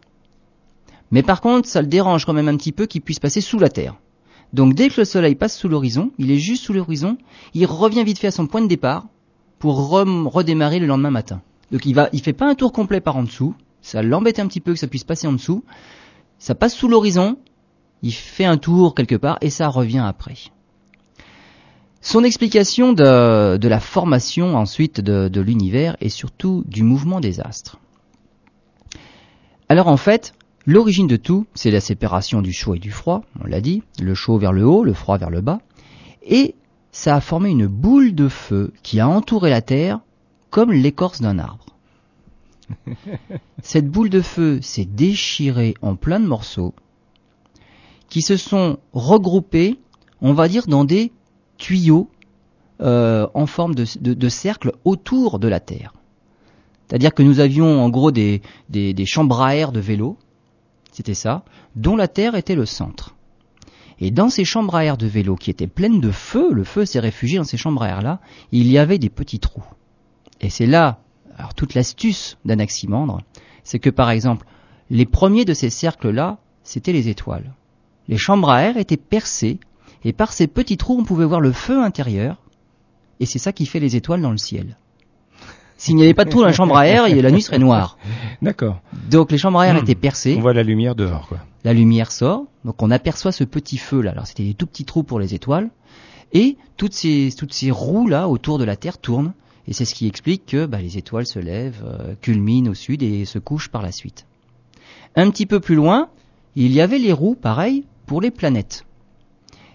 [1.11, 3.59] Mais par contre, ça le dérange quand même un petit peu qu'ils puissent passer sous
[3.59, 3.97] la Terre.
[4.53, 7.19] Donc dès que le Soleil passe sous l'horizon, il est juste sous l'horizon,
[7.55, 9.07] il revient vite fait à son point de départ
[9.59, 11.43] pour redémarrer le lendemain matin.
[11.71, 14.47] Donc il va, il fait pas un tour complet par en dessous, ça l'embête un
[14.47, 15.65] petit peu que ça puisse passer en dessous,
[16.39, 17.39] ça passe sous l'horizon,
[18.03, 20.37] il fait un tour quelque part et ça revient après.
[22.01, 27.41] Son explication de, de la formation ensuite de, de l'univers et surtout du mouvement des
[27.41, 27.79] astres.
[29.69, 30.33] Alors en fait,
[30.67, 34.15] l'origine de tout, c'est la séparation du chaud et du froid, on l'a dit, le
[34.15, 35.61] chaud vers le haut, le froid vers le bas,
[36.23, 36.55] et
[36.91, 40.01] ça a formé une boule de feu qui a entouré la Terre
[40.51, 41.67] comme l'écorce d'un arbre.
[43.63, 46.75] Cette boule de feu s'est déchirée en plein de morceaux
[48.09, 49.79] qui se sont regroupés,
[50.21, 51.13] on va dire, dans des
[51.61, 52.09] tuyaux
[52.81, 55.93] euh, en forme de, cercle autour de la Terre.
[56.89, 60.17] C'est-à-dire que nous avions en gros des, des, chambres à air de vélo,
[60.91, 61.45] c'était ça,
[61.77, 63.15] dont la Terre était le centre.
[64.01, 66.87] Et dans ces chambres à air de vélo qui étaient pleines de feu, le feu
[66.87, 68.19] s'est réfugié dans ces chambres à air là,
[68.51, 69.63] il y avait des petits trous.
[70.41, 71.01] Et c'est là,
[71.37, 73.21] alors toute l'astuce d'Anaximandre,
[73.63, 74.47] c'est que par exemple,
[74.89, 77.53] les premiers de ces cercles là, c'était les étoiles.
[78.09, 79.61] Les chambres à air étaient percées,
[80.05, 82.37] et par ces petits trous, on pouvait voir le feu intérieur,
[83.21, 84.77] et c'est ça qui fait les étoiles dans le ciel.
[85.77, 87.97] S'il n'y avait pas de trou dans la chambre à air, la nuit serait noire.
[88.43, 88.81] D'accord.
[89.11, 90.35] Donc les chambres à air étaient percées.
[90.37, 91.39] On voit la lumière dehors, quoi.
[91.65, 94.13] La lumière sort, donc on aperçoit ce petit feu là.
[94.13, 95.71] Alors c'était des tout petits trous pour les étoiles,
[96.33, 99.33] et toutes ces toutes ces roues là autour de la Terre tournent,
[99.69, 103.03] et c'est ce qui explique que bah, les étoiles se lèvent, euh, culminent au sud
[103.03, 104.27] et se couchent par la suite.
[105.17, 106.09] Un petit peu plus loin,
[106.57, 108.85] il y avait les roues, pareil, pour les planètes.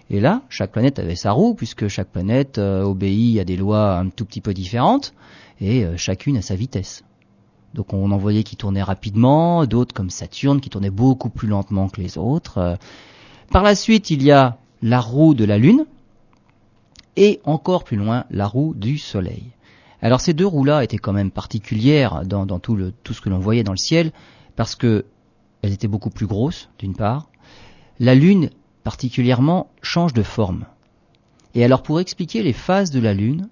[0.08, 3.98] Et là, chaque planète avait sa roue, puisque chaque planète euh, obéit à des lois
[3.98, 5.14] un tout petit peu différentes,
[5.60, 7.02] et euh, chacune a sa vitesse.
[7.74, 11.88] Donc on en voyait qui tournaient rapidement, d'autres comme Saturne qui tournaient beaucoup plus lentement
[11.88, 12.58] que les autres.
[12.58, 12.76] Euh,
[13.50, 15.86] par la suite, il y a la roue de la Lune,
[17.16, 19.50] et encore plus loin, la roue du Soleil.
[20.02, 23.64] Alors ces deux roues-là étaient quand même particulières dans, tout, tout ce que l'on voyait
[23.64, 24.12] dans le ciel,
[24.54, 25.06] parce que
[25.62, 27.28] elles étaient beaucoup plus grosses, d'une part.
[27.98, 28.50] La Lune
[28.86, 30.64] particulièrement change de forme.
[31.56, 33.48] Et alors pour expliquer les phases de la Lune,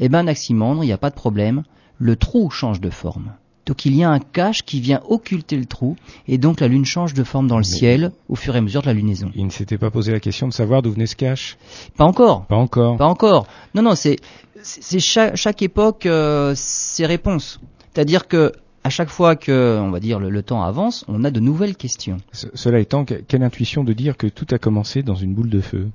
[0.00, 1.62] eh ben Anaximandre, il n'y a pas de problème,
[1.98, 3.30] le trou change de forme.
[3.64, 5.94] Donc il y a un cache qui vient occulter le trou,
[6.26, 8.82] et donc la Lune change de forme dans le ciel au fur et à mesure
[8.82, 9.30] de la lunaison.
[9.36, 11.58] Il ne s'était pas posé la question de savoir d'où venait ce cache?
[11.96, 12.46] Pas encore.
[12.46, 12.96] Pas encore.
[12.96, 13.46] Pas encore.
[13.76, 14.16] Non, non, c'est
[14.64, 17.60] c'est chaque, époque euh, ses réponses.
[17.94, 18.52] C'est-à-dire que
[18.84, 22.18] à chaque fois que, on va dire, le, temps avance, on a de nouvelles questions.
[22.32, 25.88] cela étant, quelle intuition de dire que tout a commencé dans une boule de feu?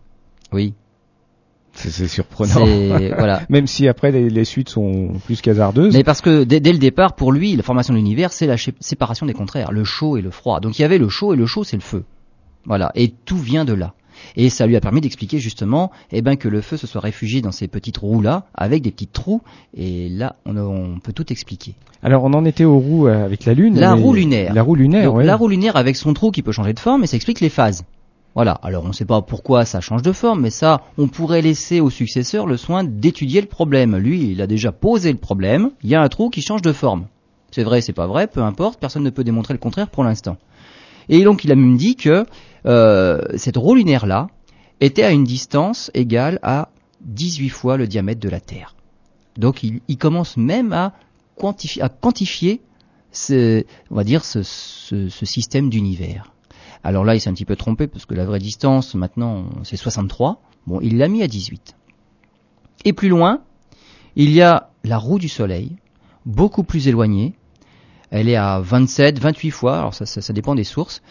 [0.52, 0.74] Oui.
[1.74, 2.66] C'est surprenant.
[3.18, 3.44] voilà.
[3.50, 5.94] Même si après les, suites sont plus qu'hasardeuses.
[5.94, 9.26] Mais parce que dès, le départ, pour lui, la formation de l'univers, c'est la séparation
[9.26, 10.60] des contraires, le chaud et le froid.
[10.60, 12.04] Donc il y avait le chaud et le chaud, c'est le feu.
[12.66, 12.92] Voilà.
[12.96, 13.94] Et tout vient de là.
[14.36, 17.42] Et ça lui a permis d'expliquer justement eh ben, que le feu se soit réfugié
[17.42, 19.42] dans ces petites roues-là, avec des petits trous,
[19.76, 21.76] et là, on, peut tout expliquer.
[22.04, 23.80] Alors, on en était aux roues euh, avec la Lune.
[23.80, 24.54] La roue lunaire.
[24.54, 27.08] La roue lunaire, La roue lunaire avec son trou qui peut changer de forme, et
[27.08, 27.84] ça explique les phases.
[28.38, 31.42] Voilà, alors on ne sait pas pourquoi ça change de forme, mais ça, on pourrait
[31.42, 33.98] laisser au successeur le soin d'étudier le problème.
[33.98, 36.72] Lui, il a déjà posé le problème, il y a un trou qui change de
[36.72, 37.08] forme.
[37.50, 40.38] C'est vrai, c'est pas vrai, peu importe, personne ne peut démontrer le contraire pour l'instant.
[41.10, 42.26] Et donc il a même dit que
[42.66, 44.28] euh, cette roue lunaire-là
[44.82, 46.70] était à une distance égale à
[47.02, 48.76] 18 fois le diamètre de la Terre.
[49.38, 50.94] Donc il, commence même à
[51.36, 52.62] quantifier,
[53.12, 53.64] ce
[55.24, 56.34] système d'univers.
[56.84, 59.78] Alors là, il s'est un petit peu trompé parce que la vraie distance maintenant c'est
[59.78, 60.42] 63.
[60.66, 61.76] Bon, il l'a mis à 18.
[62.86, 63.42] Et plus loin,
[64.16, 65.76] il y a la roue du Soleil,
[66.26, 67.34] beaucoup plus éloignée,
[68.12, 71.02] elle est à 27, 28 fois, alors ça, ça, dépend des sources,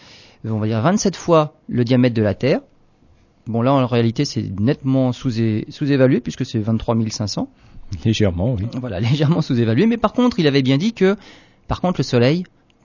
[0.45, 2.61] on va dire 27 fois le diamètre de la Terre.
[3.47, 7.49] Bon là en réalité c'est nettement sous-évalué puisque c'est 23 500.
[8.03, 8.67] Légèrement, oui.
[8.79, 11.15] Voilà, légèrement sous-évalué, mais par contre il avait bien dit que
[11.67, 12.43] par contre le Soleil,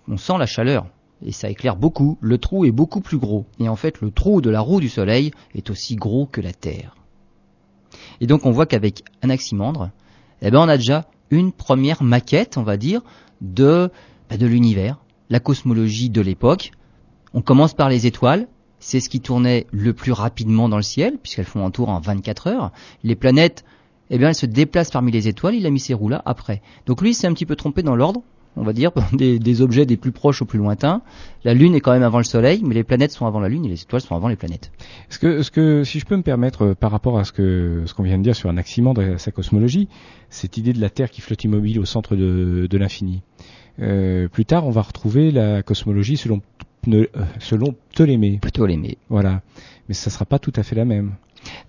[0.08, 0.86] on sent la chaleur
[1.24, 3.46] et ça éclaire beaucoup, le trou est beaucoup plus gros.
[3.58, 6.52] Et en fait le trou de la roue du Soleil est aussi gros que la
[6.52, 6.96] Terre.
[8.20, 9.90] Et donc on voit qu'avec Anaximandre,
[10.42, 13.02] eh ben on a déjà une première maquette, on va dire,
[13.42, 13.90] de,
[14.30, 16.70] bah, de l'univers, la cosmologie de l'époque.
[17.34, 21.18] On commence par les étoiles, c'est ce qui tournait le plus rapidement dans le ciel,
[21.18, 22.72] puisqu'elles font un tour en 24 heures.
[23.02, 23.64] Les planètes,
[24.10, 26.62] eh bien, elles se déplacent parmi les étoiles, il a mis ces roues-là après.
[26.86, 28.22] Donc lui, s'est un petit peu trompé dans l'ordre,
[28.56, 31.02] on va dire, des, objets des plus proches aux plus lointains.
[31.44, 33.64] La Lune est quand même avant le Soleil, mais les planètes sont avant la Lune
[33.64, 34.72] et les étoiles sont avant les planètes.
[35.10, 38.02] Est-ce que, si je peux me permettre, euh, par rapport à ce que ce qu'on
[38.02, 39.88] vient de dire sur un accident de sa cosmologie,
[40.30, 43.22] cette idée de la Terre qui flotte immobile au centre de, de l'infini.
[43.80, 46.40] Euh, plus tard, on va retrouver la cosmologie selon
[46.88, 47.06] euh,
[47.38, 48.38] selon Ptolémée.
[48.40, 48.98] Ptolémée.
[49.08, 49.42] Voilà.
[49.88, 51.12] Mais ça sera pas tout à fait la même.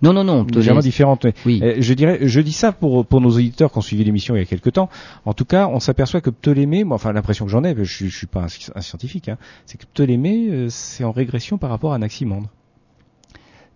[0.02, 0.44] Non, non, non.
[0.44, 1.26] Légèrement différente.
[1.46, 1.60] Oui.
[1.62, 4.38] Euh, je dirais, je dis ça pour pour nos auditeurs qui ont suivi l'émission il
[4.38, 4.88] y a quelque temps.
[5.24, 8.16] En tout cas, on s'aperçoit que Ptolémée, moi, enfin l'impression que j'en ai, je, je
[8.16, 11.96] suis pas un, scientifique, hein, c'est que Ptolémée, euh, c'est en régression par rapport à
[11.96, 12.48] Anaximandre.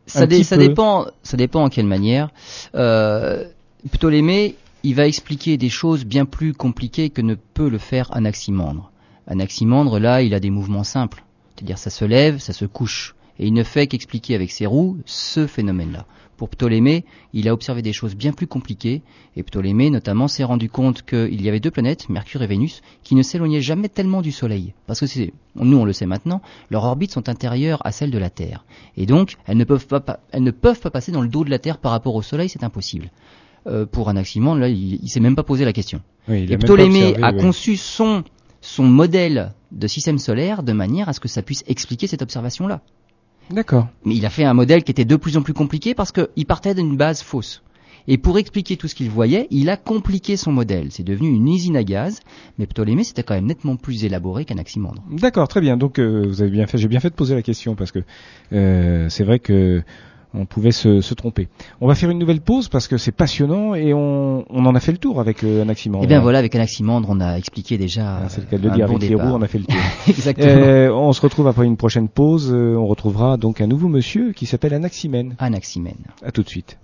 [0.06, 2.30] Ça, ça dépend, ça dépend en quelle manière.
[2.74, 3.44] Euh,
[3.92, 8.90] Ptolémée, il va expliquer des choses bien plus compliquées que ne peut le faire Anaximandre.
[9.26, 11.24] Anaximandre, là, il a des mouvements simples.
[11.54, 14.98] C'est-à-dire, ça se lève, ça se couche et il ne fait qu'expliquer avec ses roues
[15.04, 16.06] ce phénomène-là.
[16.38, 19.02] Pour Ptolémée, il a observé des choses bien plus compliquées,
[19.34, 23.16] et Ptolémée notamment s'est rendu compte qu'il y avait deux planètes, Mercure et Vénus, qui
[23.16, 24.72] ne s'éloignaient jamais tellement du Soleil.
[24.86, 28.18] Parce que c'est, nous on le sait maintenant, leurs orbites sont intérieures à celles de
[28.18, 28.64] la Terre.
[28.96, 31.50] Et donc, elles ne peuvent pas, elles ne peuvent pas passer dans le dos de
[31.50, 33.10] la Terre par rapport au Soleil, c'est impossible.
[33.66, 36.02] Euh, pour Anaximandre, là, il, il s'est même pas posé la question.
[36.28, 38.22] et Ptolémée a conçu son,
[38.60, 42.80] son modèle de système solaire de manière à ce que ça puisse expliquer cette observation-là.
[43.50, 43.88] D'accord.
[44.04, 46.46] Mais il a fait un modèle qui était de plus en plus compliqué parce qu'il
[46.46, 47.62] partait d'une base fausse.
[48.10, 50.88] Et pour expliquer tout ce qu'il voyait, il a compliqué son modèle.
[50.90, 52.20] C'est devenu une usine à gaz,
[52.58, 55.02] mais Ptolémée c'était quand même nettement plus élaboré qu'Anaximandre.
[55.10, 55.76] D'accord, très bien.
[55.76, 58.00] Donc euh, vous avez bien fait, j'ai bien fait de poser la question parce que
[58.54, 59.82] euh, c'est vrai que
[60.34, 61.48] on pouvait se, se, tromper.
[61.80, 64.80] On va faire une nouvelle pause parce que c'est passionnant et on, on, en a
[64.80, 66.04] fait le tour avec euh, Anaximandre.
[66.04, 68.20] Eh bien voilà, avec Anaximandre, on a expliqué déjà.
[68.24, 69.64] Ah, c'est le cas de le dire, bon avec les roues, on a fait le
[69.64, 69.80] tour.
[70.08, 70.48] Exactement.
[70.48, 72.50] Euh, on se retrouve après une prochaine pause.
[72.52, 75.34] Euh, on retrouvera donc un nouveau monsieur qui s'appelle Anaximène.
[75.38, 76.04] Anaximène.
[76.22, 76.78] À tout de suite.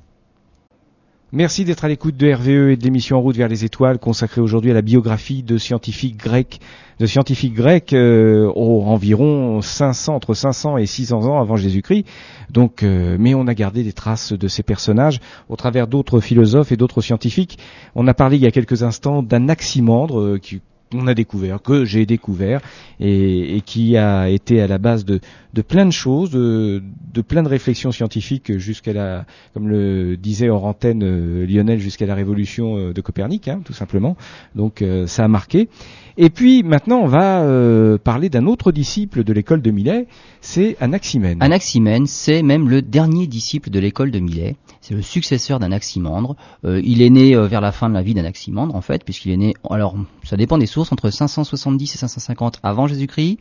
[1.36, 4.40] Merci d'être à l'écoute de RVE et de l'émission En route vers les étoiles consacrée
[4.40, 6.60] aujourd'hui à la biographie de scientifiques grecs,
[7.00, 12.06] de scientifiques grecs euh, au environ 500 entre 500 et 600 ans avant Jésus-Christ.
[12.50, 15.18] Donc, euh, mais on a gardé des traces de ces personnages
[15.48, 17.58] au travers d'autres philosophes et d'autres scientifiques.
[17.96, 20.60] On a parlé il y a quelques instants d'Anaximandre euh, qui
[20.92, 22.60] on a découvert, que j'ai découvert,
[23.00, 25.20] et, et, qui a été à la base de,
[25.52, 30.50] de plein de choses, de, de, plein de réflexions scientifiques jusqu'à la, comme le disait
[30.50, 34.16] en antenne euh, Lionel, jusqu'à la révolution euh, de Copernic, hein, tout simplement.
[34.54, 35.68] Donc euh, ça a marqué.
[36.16, 37.44] Et puis maintenant, on va
[37.98, 40.06] parler d'un autre disciple de l'école de Milet,
[40.40, 41.42] c'est Anaximène.
[41.42, 44.54] Anaximène, c'est même le dernier disciple de l'école de Milet.
[44.86, 46.36] C'est le successeur d'Anaximandre.
[46.66, 49.32] Euh, il est né euh, vers la fin de la vie d'Anaximandre, en fait, puisqu'il
[49.32, 53.38] est né, alors ça dépend des sources, entre 570 et 550 avant Jésus-Christ.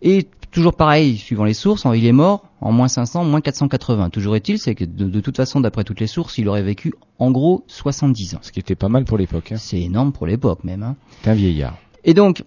[0.00, 4.08] Et toujours pareil, suivant les sources, il est mort en moins 500, moins 480.
[4.08, 6.94] Toujours est-il, c'est que de, de, toute façon, d'après toutes les sources, il aurait vécu
[7.18, 8.38] en gros 70 ans.
[8.40, 9.52] Ce qui était pas mal pour l'époque.
[9.52, 9.58] Hein.
[9.58, 10.82] C'est énorme pour l'époque même.
[10.82, 10.96] Hein.
[11.20, 11.76] C'est un vieillard.
[12.04, 12.42] Et donc,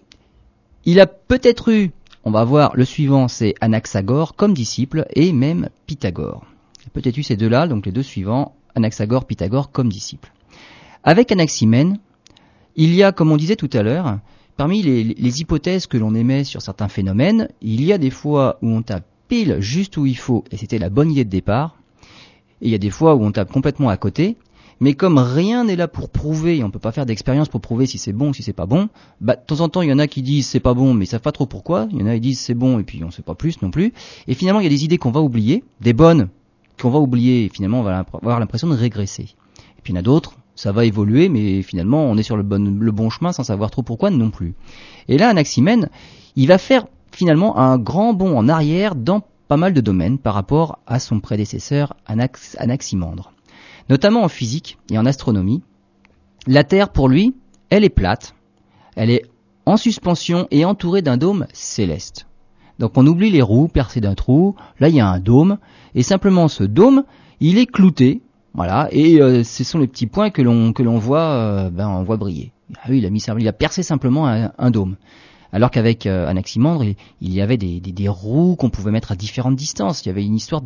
[0.84, 1.92] il a peut-être eu,
[2.24, 6.44] on va voir, le suivant, c'est Anaxagore comme disciple et même Pythagore.
[6.92, 10.32] Peut-être eu ces deux-là, donc les deux suivants, Anaxagore, Pythagore comme disciple.
[11.02, 11.98] Avec Anaximène,
[12.76, 14.18] il y a, comme on disait tout à l'heure,
[14.56, 18.68] parmi les, hypothèses que l'on émet sur certains phénomènes, il y a des fois où
[18.68, 21.76] on tape pile juste où il faut, et c'était la bonne idée de départ,
[22.60, 24.36] et il y a des fois où on tape complètement à côté,
[24.80, 27.86] mais comme rien n'est là pour prouver, et on peut pas faire d'expérience pour prouver
[27.86, 28.88] si c'est bon ou si c'est pas bon,
[29.20, 31.04] bah, de temps en temps, il y en a qui disent c'est pas bon, mais
[31.04, 31.86] ils savent pas trop pourquoi.
[31.92, 33.70] Il y en a qui disent c'est bon, et puis on sait pas plus non
[33.70, 33.92] plus.
[34.26, 36.28] Et finalement, il y a des idées qu'on va oublier, des bonnes
[36.80, 39.34] qu'on va oublier, finalement, on va avoir l'impression de régresser.
[39.78, 42.36] Et puis il y en a d'autres, ça va évoluer, mais finalement, on est sur
[42.36, 44.54] le bon, chemin sans savoir trop pourquoi non plus.
[45.08, 45.88] Et là, Anaximène,
[46.36, 50.34] il va faire finalement un grand bond en arrière dans pas mal de domaines par
[50.34, 53.34] rapport à son prédécesseur Anax, Anaximandre
[53.88, 55.62] notamment en physique et en astronomie.
[56.46, 57.34] La Terre, pour lui,
[57.70, 58.34] elle est plate,
[58.96, 59.24] elle est
[59.66, 62.26] en suspension et entourée d'un dôme céleste.
[62.78, 65.58] Donc on oublie les roues percées d'un trou, là il y a un dôme,
[65.94, 67.04] et simplement ce dôme,
[67.40, 70.98] il est clouté, voilà, et euh, ce sont les petits points que l'on que l'on
[70.98, 72.52] voit, euh, ben on voit briller.
[72.76, 74.96] Ah oui, il a mis il a percé simplement un, un dôme.
[75.52, 79.12] Alors qu'avec euh, Anaximandre, il, il, y avait des, des, des roues qu'on pouvait mettre
[79.12, 80.04] à différentes distances.
[80.04, 80.62] Il y avait une histoire,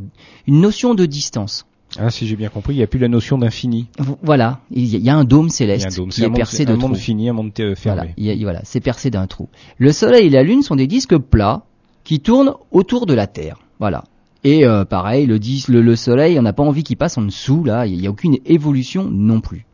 [0.47, 1.67] une notion de distance.
[1.99, 3.89] Ah, si j'ai bien compris, il n'y a plus la notion d'infini.
[4.23, 6.09] Voilà, il y a un dôme céleste un dôme.
[6.11, 6.85] qui est, est percé de trous.
[6.85, 7.75] Un monde fini, un monde fermé.
[7.85, 9.49] Voilà, il y a, voilà c'est percé d'un trou.
[9.79, 11.65] Le Soleil et la Lune sont des disques plats
[12.09, 13.59] qui tournent autour de la Terre.
[13.81, 14.05] Voilà.
[14.43, 17.65] Et euh, pareil, le, le, le Soleil, on n'a pas envie qu'il passe en dessous,
[17.65, 19.67] là, il n'y a aucune évolution non plus.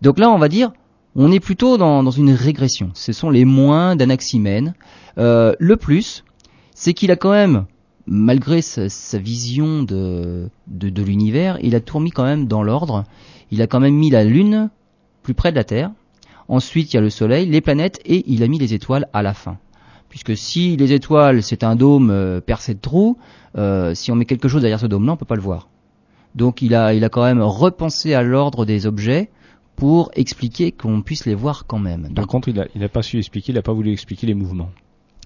[0.00, 0.72] Donc là, on va dire,
[1.14, 2.90] on est plutôt dans, une régression.
[2.94, 4.74] Ce sont les moins d'Anaximène.
[5.18, 6.24] Euh, le plus,
[6.74, 7.66] c'est qu'il a quand même
[8.08, 12.64] malgré sa, sa vision de, de, de l'univers, il a tout remis quand même dans
[12.64, 13.04] l'ordre.
[13.52, 14.68] Il a quand même mis la Lune
[15.22, 15.92] plus près de la Terre.
[16.48, 19.22] Ensuite, il y a le Soleil, les planètes, et il a mis les étoiles à
[19.22, 19.58] la fin.
[20.12, 23.16] Puisque si les étoiles, c'est un dôme euh, percé de trous,
[23.56, 25.70] euh, si on met quelque chose derrière ce dôme-là, on peut pas le voir.
[26.34, 29.30] Donc il a, il a quand même repensé à l'ordre des objets
[29.74, 32.12] pour expliquer qu'on puisse les voir quand même.
[32.14, 34.34] Par contre, il n'a il a pas su expliquer, il n'a pas voulu expliquer les
[34.34, 34.68] mouvements.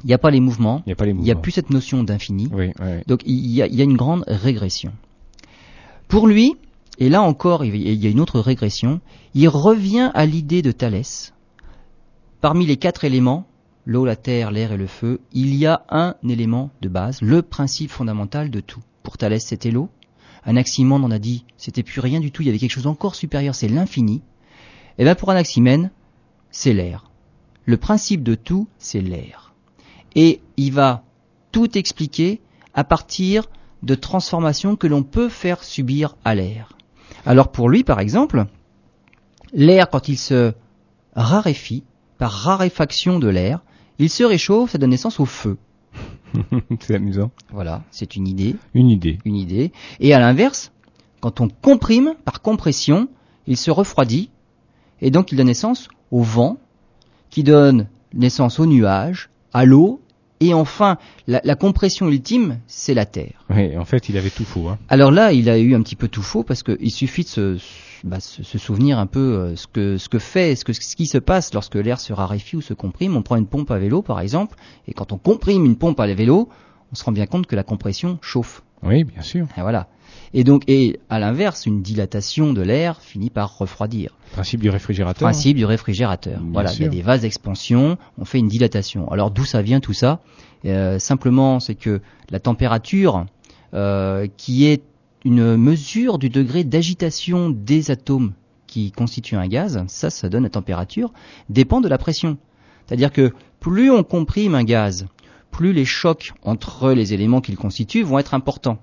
[0.04, 0.82] Il n'y a pas les mouvements.
[0.86, 1.24] Il n'y a pas les mouvements.
[1.24, 2.48] Il n'y a plus cette notion d'infini.
[2.52, 3.02] Oui, oui.
[3.08, 4.92] Donc il y, a, il y, a, une grande régression.
[6.06, 6.54] Pour lui,
[7.00, 9.00] et là encore il y a une autre régression,
[9.34, 11.34] il revient à l'idée de Thalès.
[12.40, 13.48] Parmi les quatre éléments,
[13.86, 17.40] l'eau, la terre, l'air et le feu, il y a un élément de base, le
[17.40, 18.82] principe fondamental de tout.
[19.02, 19.88] Pour Thalès, c'était l'eau.
[20.44, 23.14] Anaximandre en a dit, c'était plus rien du tout, il y avait quelque chose encore
[23.14, 24.22] supérieur, c'est l'infini.
[24.98, 25.90] Et bien pour Anaximène,
[26.50, 27.10] c'est l'air.
[27.64, 29.46] Le principe de tout, c'est l'air
[30.16, 31.04] et il va
[31.52, 32.40] tout expliquer
[32.74, 33.44] à partir
[33.84, 36.76] de transformations que l'on peut faire subir à l'air.
[37.24, 38.46] Alors pour lui, par exemple,
[39.52, 40.54] l'air, quand il se
[41.14, 41.84] raréfie,
[42.18, 43.60] par raréfaction de l'air,
[43.98, 45.56] il se réchauffe, ça donne naissance au feu.
[46.80, 47.30] c'est amusant.
[47.50, 48.56] Voilà, c'est une idée.
[48.74, 49.18] Une idée.
[49.24, 49.72] Une idée.
[50.00, 50.72] Et à l'inverse,
[51.20, 53.08] quand on comprime par compression,
[53.46, 54.30] il se refroidit,
[55.00, 56.58] et donc il donne naissance au vent,
[57.30, 60.00] qui donne naissance aux nuages, à l'eau,
[60.40, 63.44] et enfin, la, la compression ultime, c'est la Terre.
[63.50, 64.68] Oui, en fait, il avait tout faux.
[64.68, 64.78] Hein.
[64.88, 67.58] Alors là, il a eu un petit peu tout faux parce qu'il suffit de se,
[68.04, 70.96] bah, se, se, souvenir un peu euh, ce que ce que fait, ce que ce
[70.96, 73.16] qui se passe lorsque l'air se raréfie ou se comprime.
[73.16, 76.06] On prend une pompe à vélo, par exemple, et quand on comprime une pompe à
[76.06, 76.48] vélo,
[76.92, 78.62] on se rend bien compte que la compression chauffe.
[78.82, 79.46] Oui, bien sûr.
[79.56, 79.88] Et voilà.
[80.38, 84.18] Et donc, et à l'inverse, une dilatation de l'air finit par refroidir.
[84.32, 85.26] Principe du réfrigérateur.
[85.26, 86.40] Principe du réfrigérateur.
[86.40, 89.10] Bien voilà, il y a des vases d'expansion, on fait une dilatation.
[89.10, 90.20] Alors d'où ça vient tout ça
[90.66, 93.24] Euh, Simplement, c'est que la température,
[93.72, 94.82] euh, qui est
[95.24, 98.34] une mesure du degré d'agitation des atomes
[98.66, 101.14] qui constituent un gaz, ça, ça donne la température,
[101.48, 102.36] dépend de la pression.
[102.86, 105.06] C'est-à-dire que plus on comprime un gaz,
[105.50, 108.78] plus les chocs entre les éléments qu'il constitue vont être importants.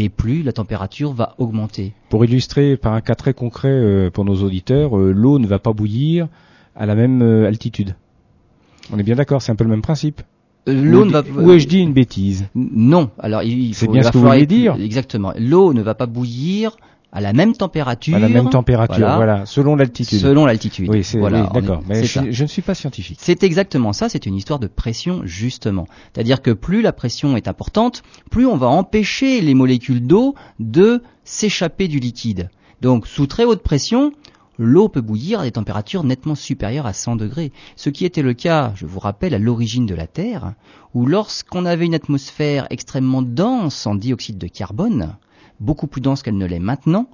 [0.00, 1.92] Et plus la température va augmenter.
[2.08, 5.58] Pour illustrer par un cas très concret euh, pour nos auditeurs, euh, l'eau ne va
[5.58, 6.28] pas bouillir
[6.76, 7.96] à la même euh, altitude.
[8.92, 10.22] On est bien d'accord, c'est un peu le même principe.
[10.68, 12.46] L'eau ne va di- Ou ai-je dit une bêtise?
[12.54, 13.10] Non.
[13.18, 14.76] Alors il, faut, bien il va ce que vous falloir dire.
[14.80, 15.32] Exactement.
[15.36, 16.76] L'eau ne va pas bouillir
[17.12, 18.16] à la même température.
[18.16, 20.18] À la même température, voilà, voilà, selon l'altitude.
[20.18, 20.88] Selon l'altitude.
[20.90, 21.82] Oui, c'est Voilà, oui, d'accord.
[21.88, 23.18] Mais je, je ne suis pas scientifique.
[23.20, 25.86] C'est exactement ça, c'est une histoire de pression justement.
[26.12, 31.02] C'est-à-dire que plus la pression est importante, plus on va empêcher les molécules d'eau de
[31.24, 32.50] s'échapper du liquide.
[32.80, 34.12] Donc sous très haute pression,
[34.58, 37.52] l'eau peut bouillir à des températures nettement supérieures à 100 degrés.
[37.76, 40.54] Ce qui était le cas, je vous rappelle, à l'origine de la Terre,
[40.94, 45.16] où lorsqu'on avait une atmosphère extrêmement dense en dioxyde de carbone,
[45.60, 47.08] beaucoup plus dense qu'elle ne l'est maintenant,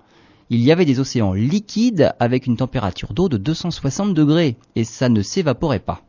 [0.50, 5.08] il y avait des océans liquides avec une température d'eau de 260 degrés et ça
[5.08, 6.02] ne s'évaporait pas.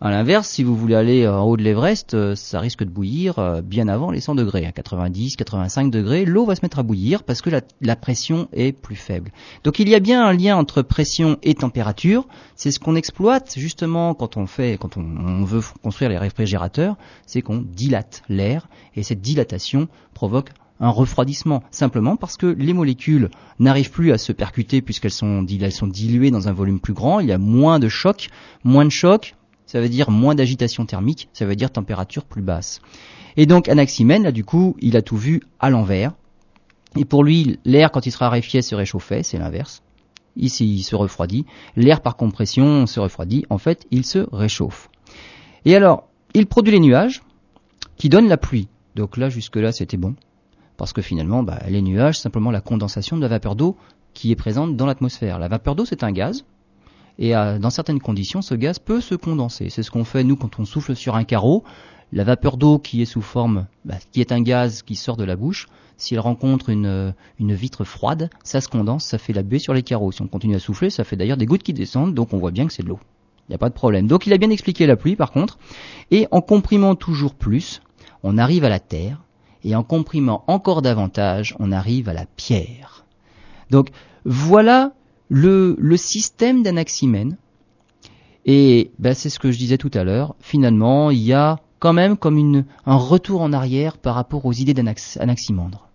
[0.00, 3.38] À l'inverse, si vous voulez aller en haut de l'Everest, euh, ça risque de bouillir
[3.38, 6.82] euh, bien avant les 100 degrés, à 90, 85 degrés, l'eau va se mettre à
[6.82, 9.30] bouillir parce que la, la pression est plus faible.
[9.62, 12.26] Donc il y a bien un lien entre pression et température.
[12.56, 16.96] C'est ce qu'on exploite justement quand on fait, quand on, on veut construire les réfrigérateurs,
[17.24, 23.30] c'est qu'on dilate l'air et cette dilatation provoque un refroidissement, simplement parce que les molécules
[23.58, 27.32] n'arrivent plus à se percuter puisqu'elles sont, diluées dans un volume plus grand, il y
[27.32, 28.28] a moins de choc,
[28.64, 32.80] moins de choc, ça veut dire moins d'agitation thermique, ça veut dire température plus basse.
[33.36, 36.12] Et donc Anaximène, là du coup, il a tout vu à l'envers.
[36.96, 39.82] Et pour lui, l'air quand il se raréfiait se réchauffait, c'est l'inverse.
[40.36, 41.46] Ici, il se refroidit.
[41.76, 43.44] L'air par compression se refroidit.
[43.50, 44.88] En fait, il se réchauffe.
[45.64, 47.22] Et alors, il produit les nuages
[47.96, 48.68] qui donnent la pluie.
[48.96, 50.14] Donc là, jusque-là, c'était bon.
[50.76, 53.76] Parce que finalement, bah, les nuages, simplement la condensation de la vapeur d'eau
[54.12, 55.38] qui est présente dans l'atmosphère.
[55.38, 56.44] La vapeur d'eau, c'est un gaz.
[57.18, 59.70] Et euh, dans certaines conditions, ce gaz peut se condenser.
[59.70, 61.64] C'est ce qu'on fait nous quand on souffle sur un carreau.
[62.12, 65.24] La vapeur d'eau qui est sous forme, bah, qui est un gaz qui sort de
[65.24, 69.32] la bouche, si elle rencontre une, euh, une vitre froide, ça se condense, ça fait
[69.32, 70.12] la buée sur les carreaux.
[70.12, 72.50] Si on continue à souffler, ça fait d'ailleurs des gouttes qui descendent, donc on voit
[72.50, 73.00] bien que c'est de l'eau.
[73.48, 74.06] Il n'y a pas de problème.
[74.06, 75.58] Donc il a bien expliqué la pluie par contre.
[76.10, 77.82] Et en comprimant toujours plus,
[78.22, 79.22] on arrive à la terre.
[79.64, 83.04] Et en comprimant encore davantage, on arrive à la pierre.
[83.70, 83.88] Donc
[84.24, 84.92] voilà
[85.28, 87.36] le, le système d'Anaximène.
[88.46, 90.34] Et ben, c'est ce que je disais tout à l'heure.
[90.40, 94.52] Finalement, il y a quand même comme une, un retour en arrière par rapport aux
[94.52, 95.88] idées d'Anaximandre.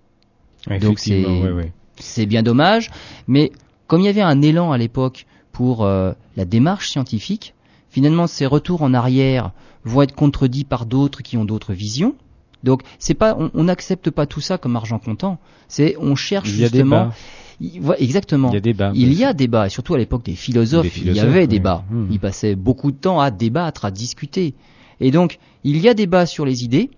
[0.81, 2.91] Donc c'est bien dommage,
[3.27, 3.51] mais
[3.87, 7.55] comme il y avait un élan à l'époque pour euh, la démarche scientifique,
[7.89, 9.51] finalement ces retours en arrière
[9.83, 12.15] vont être contredits par d'autres qui ont d'autres visions.
[12.63, 15.37] Donc c'est pas, on n'accepte pas tout ça comme argent comptant.
[15.67, 17.05] C'est on cherche Il y a justement.
[17.05, 17.15] débat.
[17.61, 18.49] Il- ouais, exactement.
[18.51, 18.91] Il y a débat.
[18.95, 21.47] Il y a débat, et surtout à l'époque des philosophes, Des il y avait oui.
[21.47, 21.83] débat.
[21.89, 22.05] Mmh.
[22.11, 24.53] Ils passaient beaucoup de temps à débattre, à discuter.
[25.01, 26.89] Et donc, il y a débat sur les idées,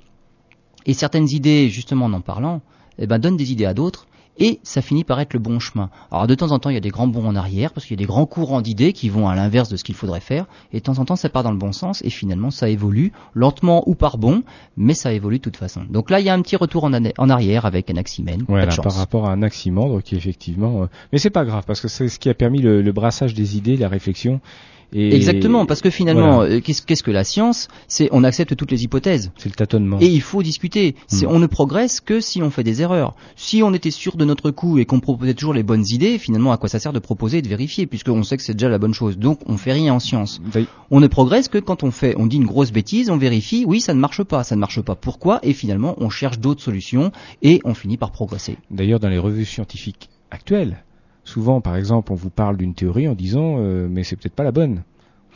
[0.85, 2.61] et certaines idées, justement en en parlant,
[2.99, 4.07] eh ben, donnent des idées à d'autres,
[4.41, 5.91] et ça finit par être le bon chemin.
[6.11, 7.95] Alors de temps en temps, il y a des grands bons en arrière, parce qu'il
[7.95, 10.47] y a des grands courants d'idées qui vont à l'inverse de ce qu'il faudrait faire,
[10.73, 13.13] et de temps en temps, ça part dans le bon sens, et finalement, ça évolue,
[13.35, 14.43] lentement ou par bon,
[14.75, 15.81] mais ça évolue de toute façon.
[15.87, 18.43] Donc là, il y a un petit retour en, arrière avec Anaximène.
[18.49, 18.83] De chance.
[18.83, 22.09] par rapport à un aximandre qui effectivement, euh, mais c'est pas grave parce que c'est
[22.09, 24.41] ce qui a permis le, le brassage des idées, la réflexion.
[24.93, 26.55] Et Exactement, parce que finalement, Voilà.
[26.55, 27.67] euh, qu'est-ce que la science?
[27.87, 29.31] C'est on accepte toutes les hypothèses.
[29.37, 29.97] c'est le tâtonnement.
[30.01, 30.95] Et il faut discuter.
[31.07, 31.29] C'est- Mm.
[31.31, 33.15] On ne progresse que si on fait des erreurs.
[33.35, 36.51] Si on était sûr de notre coup et qu'on proposait toujours les bonnes idées, finalement,
[36.51, 38.77] à quoi ça sert de proposer et de vérifier, puisqu'on sait que c'est déjà la
[38.79, 39.17] bonne chose.
[39.17, 40.41] Donc, on fait rien en science.
[40.89, 43.79] On ne progresse que quand on fait, on dit une grosse bêtise, on vérifie, oui,
[43.79, 44.95] ça ne marche pas, ça ne marche pas.
[44.95, 45.39] Pourquoi?
[45.43, 48.57] Et finalement, on cherche d'autres solutions et on finit par progresser.
[48.69, 50.83] D'ailleurs, dans les revues scientifiques actuelles,
[51.23, 54.43] souvent, par exemple, on vous parle d'une théorie en disant, euh, mais c'est peut-être pas
[54.43, 54.83] la bonne.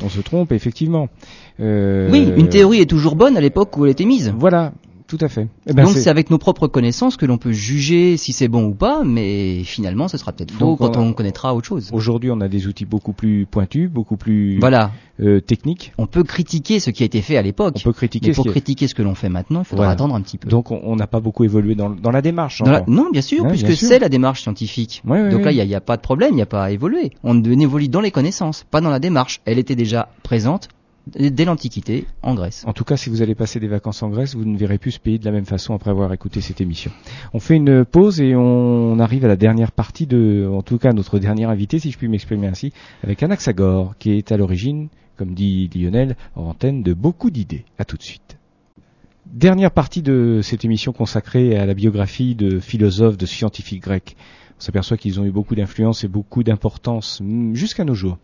[0.03, 1.07] On se trompe, effectivement.
[1.59, 4.33] Euh, Oui, une théorie est toujours bonne à l'époque où elle était mise.
[4.37, 4.73] Voilà,
[5.07, 5.47] tout à fait.
[5.67, 8.65] Eh ben, Donc c'est- avec nos propres connaissances que l'on peut juger si c'est bon
[8.65, 11.89] ou pas, mais finalement ce sera peut-être faux quand on on connaîtra autre chose.
[11.93, 14.91] Aujourd'hui, on a des outils beaucoup plus pointus, beaucoup plus Voilà,
[15.21, 15.93] euh, techniques.
[15.99, 18.37] on peut critiquer ce qui a été fait à On l'époque, peut critiquer mais ce
[18.37, 19.91] pour est- critiquer ce que l'on fait maintenant, il faudra Voilà.
[19.93, 20.49] attendre un petit peu.
[20.49, 22.61] Donc, on- on n'a pas beaucoup évolué dans, dans la démarche.
[22.63, 22.83] Dans la-.
[22.87, 25.03] Non, bien sûr, puisque c'est la démarche scientifique.
[25.05, 26.71] Ouais, ouais, Donc là, il n'y a pas de problème, il n'y a pas à
[26.71, 27.11] évoluer.
[27.23, 29.41] On évolue dans les connaissances, pas dans la démarche.
[29.45, 30.69] Elle était déjà présente
[31.07, 32.63] dès l'Antiquité en Grèce.
[32.67, 34.91] En tout cas, si vous allez passer des vacances en Grèce, vous ne verrez plus
[34.91, 36.91] ce pays de la même façon après avoir écouté cette émission.
[37.33, 40.93] On fait une pause et on arrive à la dernière partie de, en tout cas,
[40.93, 45.33] notre dernier invité, si je puis m'exprimer ainsi, avec Anaxagore, qui est à l'origine, comme
[45.33, 47.65] dit Lionel, en antenne de beaucoup d'idées.
[47.77, 48.37] À tout de suite.
[49.25, 54.15] Dernière partie de cette émission consacrée à la biographie de philosophes, de scientifiques grecs.
[54.57, 58.17] On s'aperçoit qu'ils ont eu beaucoup d'influence et beaucoup d'importance mm, jusqu'à nos jours.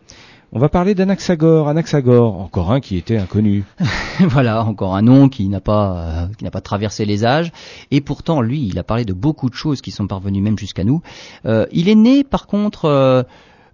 [0.54, 3.64] On va parler d'Anaxagore, Anaxagore, encore un qui était inconnu.
[4.20, 7.52] voilà, encore un nom qui n'a pas euh, qui n'a pas traversé les âges,
[7.90, 10.84] et pourtant lui, il a parlé de beaucoup de choses qui sont parvenues même jusqu'à
[10.84, 11.00] nous.
[11.46, 13.22] Euh, il est né, par contre, euh,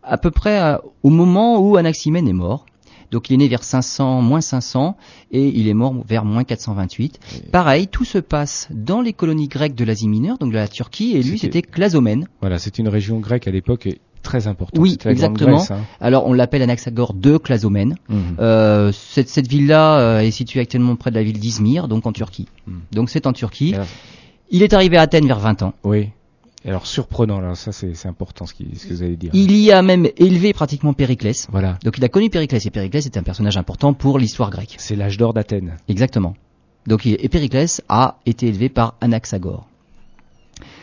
[0.04, 2.64] à peu près au moment où Anaximène est mort.
[3.10, 4.96] Donc il est né vers 500, moins 500,
[5.32, 7.18] et il est mort vers moins 428.
[7.50, 11.16] Pareil, tout se passe dans les colonies grecques de l'Asie mineure, donc de la Turquie,
[11.16, 12.28] et lui c'était Clazomène.
[12.40, 13.88] Voilà, c'était une région grecque à l'époque
[14.22, 14.80] très important.
[14.80, 15.64] Oui, exactement.
[15.70, 15.80] Hein.
[16.00, 17.96] Alors on l'appelle Anaxagore de Clazomène.
[18.08, 18.36] Mhm.
[18.38, 22.12] Euh, cette, cette ville-là euh, est située actuellement près de la ville d'Izmir, donc en
[22.12, 22.48] Turquie.
[22.66, 22.80] Mhm.
[22.92, 23.74] Donc c'est en Turquie.
[24.50, 25.74] il est arrivé à Athènes vers 20 ans.
[25.84, 26.10] Oui.
[26.64, 29.30] Alors surprenant, là, ça c'est important ce, qui, ce, que vous allez dire.
[29.32, 31.46] Il y a même élevé pratiquement Périclès.
[31.50, 31.78] Voilà.
[31.84, 34.74] Donc il a connu Périclès et Périclès est un personnage important pour l'histoire grecque.
[34.78, 35.76] C'est l'âge d'or d'Athènes.
[35.88, 36.34] Exactement.
[36.86, 39.68] Donc et Périclès a été élevé par Anaxagore.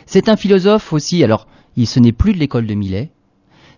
[0.05, 1.23] C'est un philosophe aussi.
[1.23, 3.09] Alors, il, ce n'est plus de l'école de Milet,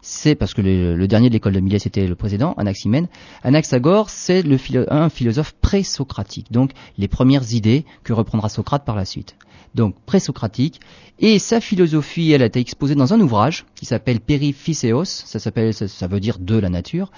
[0.02, 3.08] c'est parce que le, dernier de l'école de Milet c'était le précédent, Anaximène.
[3.44, 4.44] Anaxagore, c'est
[4.90, 9.36] un philosophe pré-socratique, donc les premières idées que reprendra Socrate par la suite.
[9.76, 10.80] Donc pré-socratique,
[11.20, 16.08] et sa philosophie, elle a été exposée dans un ouvrage qui s'appelle Periphyseos, ça ça
[16.08, 17.12] veut dire de la nature,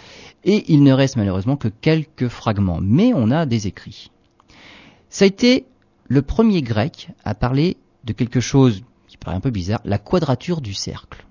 [0.43, 4.11] et il ne reste malheureusement que quelques fragments, mais on a des écrits.
[5.09, 5.65] Ça a été
[6.07, 10.61] le premier grec à parler de quelque chose qui paraît un peu bizarre, la quadrature
[10.61, 11.25] du cercle.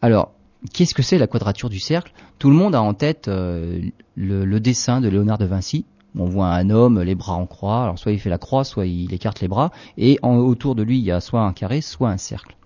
[0.00, 0.32] Alors,
[0.72, 2.12] Qu'est-ce que c'est la quadrature du cercle?
[2.38, 3.80] Tout le monde a en tête euh,
[4.14, 5.84] le, dessin de Léonard de Vinci.
[6.16, 7.82] On voit un homme, les bras en croix.
[7.82, 10.98] Alors soit il fait la croix, soit il écarte les bras, et autour de lui
[10.98, 12.56] il y a soit un carré, soit un cercle.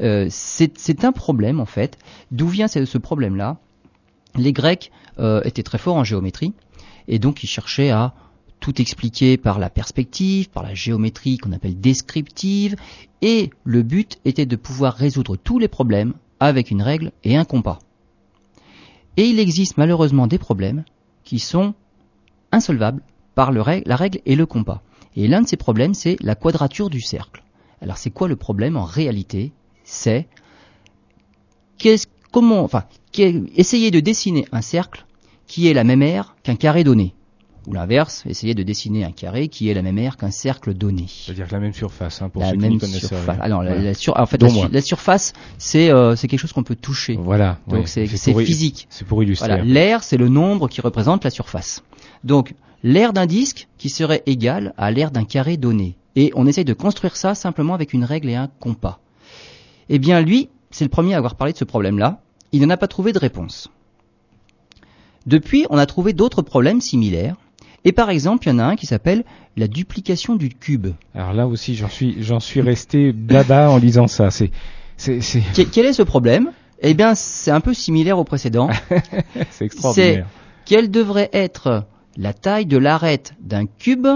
[0.00, 1.98] Euh, c'est un problème en fait.
[2.30, 3.56] D'où vient ce, problème-là?
[4.36, 6.52] Les Grecs euh, étaient très forts en géométrie,
[7.08, 8.14] et donc ils cherchaient à
[8.60, 12.76] tout expliquer par la perspective, par la géométrie qu'on appelle descriptive,
[13.22, 16.14] et le but était de pouvoir résoudre tous les problèmes
[16.46, 17.78] avec une règle et un compas.
[19.16, 20.84] Et il existe malheureusement des problèmes
[21.22, 21.74] qui sont
[22.52, 23.02] insolvables
[23.34, 24.82] par la règle et le compas.
[25.16, 27.42] Et l'un de ces problèmes, c'est la quadrature du cercle.
[27.80, 29.52] Alors c'est quoi le problème en réalité?
[29.84, 30.26] C'est
[32.30, 32.84] comment, enfin,
[33.16, 35.06] essayer de dessiner un cercle
[35.46, 37.14] qui est la même aire qu'un carré donné
[37.66, 41.06] ou l'inverse, essayer de dessiner un carré qui est la même aire qu'un cercle donné.
[41.08, 43.38] C'est-à-dire la même surface, hein, pour la ceux même qui surface.
[43.40, 44.18] Ah non, la, sur...
[44.18, 47.16] en fait, la, surface, c'est euh, c'est quelque chose qu'on peut toucher.
[47.18, 47.58] Voilà.
[47.68, 48.86] Donc c'est physique.
[48.90, 49.48] C'est pour illustrer.
[49.48, 49.64] Voilà.
[49.64, 51.82] L'air, c'est le nombre qui représente la surface.
[52.22, 55.96] Donc l'air d'un disque qui serait égal à l'air d'un carré donné.
[56.16, 59.00] Et on essaye de construire ça simplement avec une règle et un compas.
[59.88, 62.20] Eh bien, lui, c'est le premier à avoir parlé de ce problème-là.
[62.52, 63.68] Il n'en a pas trouvé de réponse.
[65.26, 67.36] Depuis, on a trouvé d'autres problèmes similaires
[67.84, 69.24] et par exemple, il y en a un qui s'appelle
[69.56, 70.88] la duplication du cube.
[71.14, 74.30] Alors là aussi, j'en suis, j'en suis resté baba en lisant ça.
[74.30, 74.50] C'est,
[74.96, 75.42] c'est, c'est...
[75.70, 76.50] Quel est ce problème?
[76.80, 78.70] Eh bien, c'est un peu similaire au précédent.
[79.50, 80.26] c'est extraordinaire.
[80.28, 81.84] C'est quelle devrait être
[82.16, 84.06] la taille de l'arête d'un cube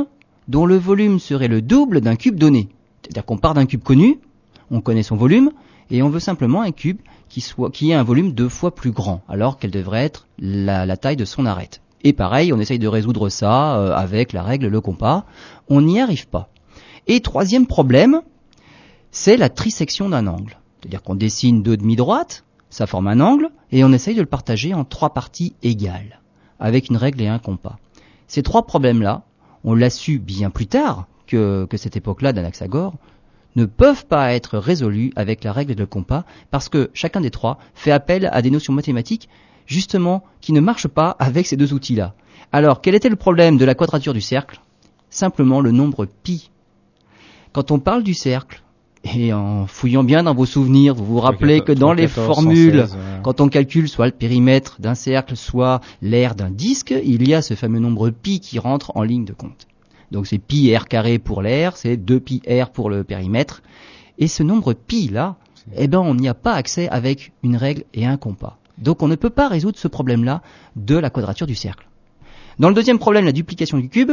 [0.49, 2.69] dont le volume serait le double d'un cube donné.
[3.03, 4.19] C'est-à-dire qu'on part d'un cube connu,
[4.71, 5.51] on connaît son volume,
[5.91, 6.99] et on veut simplement un cube
[7.29, 10.87] qui, soit, qui ait un volume deux fois plus grand, alors qu'elle devrait être la,
[10.87, 11.83] la taille de son arête.
[12.05, 15.25] Et pareil, on essaye de résoudre ça euh, avec la règle, le compas.
[15.69, 16.49] On n'y arrive pas.
[17.07, 18.21] Et troisième problème,
[19.11, 20.59] c'est la trisection d'un angle.
[20.81, 24.75] C'est-à-dire qu'on dessine deux demi-droites, ça forme un angle, et on essaye de le partager
[24.75, 26.21] en trois parties égales,
[26.61, 27.79] avec une règle et un compas.
[28.27, 29.23] Ces trois problèmes-là,
[29.65, 32.95] on l'a su bien plus tard que, que cette époque-là d'Anaxagore,
[33.57, 37.59] ne peuvent pas être résolus avec la règle le compas, parce que chacun des trois
[37.75, 39.29] fait appel à des notions mathématiques
[39.69, 42.15] justement, qui ne marche pas avec ces deux outils-là.
[42.51, 44.61] Alors, quel était le problème de la quadrature du cercle?
[45.11, 46.51] Simplement le nombre pi.
[47.53, 48.63] Quand on parle du cercle,
[49.05, 52.87] et en fouillant bien dans vos souvenirs, vous vous rappelez que dans les formules,
[53.23, 57.43] quand on calcule soit le périmètre d'un cercle, soit l'aire d'un disque, il y a
[57.43, 59.67] ce fameux nombre pi qui rentre en ligne de compte.
[60.11, 63.63] Donc c'est pi r carré pour l'aire, c'est 2 pi r pour le périmètre.
[64.19, 65.37] Et ce nombre pi là,
[65.77, 68.59] eh ben on n'y a pas accès avec une règle et un compas.
[68.79, 70.43] Donc on ne peut pas résoudre ce problème-là
[70.77, 71.89] de la quadrature du cercle.
[72.59, 74.13] Dans le deuxième problème, la duplication du cube,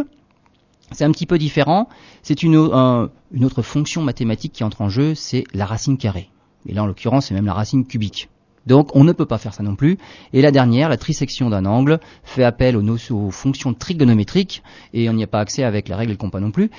[0.91, 1.89] c'est un petit peu différent.
[2.21, 6.29] C'est une, autre fonction mathématique qui entre en jeu, c'est la racine carrée.
[6.67, 8.29] Et là, en l'occurrence, c'est même la racine cubique.
[8.65, 9.97] Donc on ne peut pas faire ça non plus.
[10.33, 14.63] Et la dernière, la trisection d'un angle, fait appel aux, fonctions trigonométriques,
[14.93, 16.69] et on n'y a pas accès avec la règle et le compas non plus.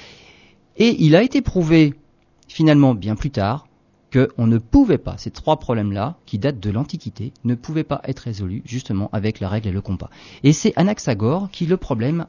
[0.76, 1.94] Et il a été prouvé,
[2.48, 3.66] finalement bien plus tard,
[4.12, 8.20] qu'on ne pouvait pas, ces trois problèmes-là, qui datent de l'Antiquité, ne pouvaient pas être
[8.20, 10.10] résolus justement avec la règle et le compas.
[10.42, 12.26] Et c'est Anaxagore qui le, problème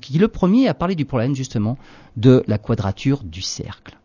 [0.00, 1.76] qui le premier a parlé du problème justement
[2.16, 3.98] de la quadrature du cercle.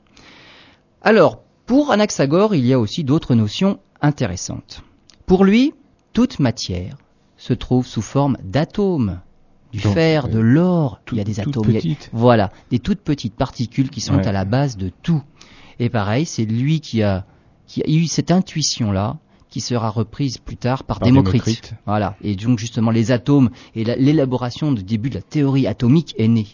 [1.01, 4.83] Alors, pour Anaxagore, il y a aussi d'autres notions intéressantes.
[5.25, 5.73] Pour lui,
[6.13, 6.97] toute matière
[7.37, 9.21] se trouve sous forme d'atomes.
[9.71, 11.73] Du fer, de l'or, il y a des atomes.
[12.13, 15.21] voilà, des toutes petites particules qui sont à la base de tout.
[15.79, 17.25] Et pareil, c'est lui qui a,
[17.67, 19.17] qui a eu cette intuition-là,
[19.49, 21.73] qui sera reprise plus tard par, Démocrite.
[21.85, 22.15] Voilà.
[22.21, 26.47] Et donc justement, les atomes et l'élaboration du début de la théorie atomique est née.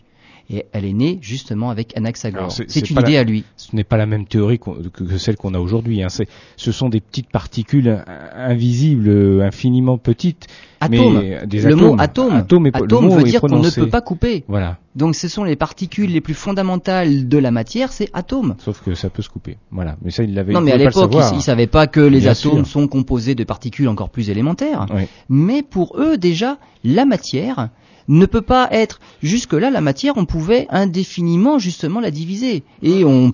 [0.50, 2.52] Et elle est née justement avec Anaxagore.
[2.52, 3.44] C'est une idée à lui.
[3.58, 6.04] Ce n'est pas la même théorie que, celle qu'on a aujourd'hui.
[6.04, 6.08] Hein.
[6.58, 8.04] Ce sont des petites particules
[8.36, 10.48] invisibles, infiniment petites.
[10.84, 11.22] Atome.
[11.22, 12.70] le mot atome, atome,
[13.10, 14.44] veut dire qu'on ne peut pas couper.
[14.48, 14.78] Voilà.
[14.96, 18.56] Donc ce sont les particules les plus fondamentales de la matière, c'est atome.
[18.58, 19.58] Sauf que ça peut se couper.
[19.70, 19.96] Voilà.
[20.02, 20.54] Mais ça, il l'avait.
[20.54, 23.88] Non, mais à l'époque, ils, ne savaient pas que les atomes sont composés de particules
[23.88, 24.88] encore plus élémentaires.
[25.30, 27.70] Mais pour eux, déjà, la matière,
[28.12, 29.00] ne peut pas être.
[29.24, 32.64] Jusque-là la matière on pouvait indéfiniment justement la diviser.
[32.84, 33.32] Et on,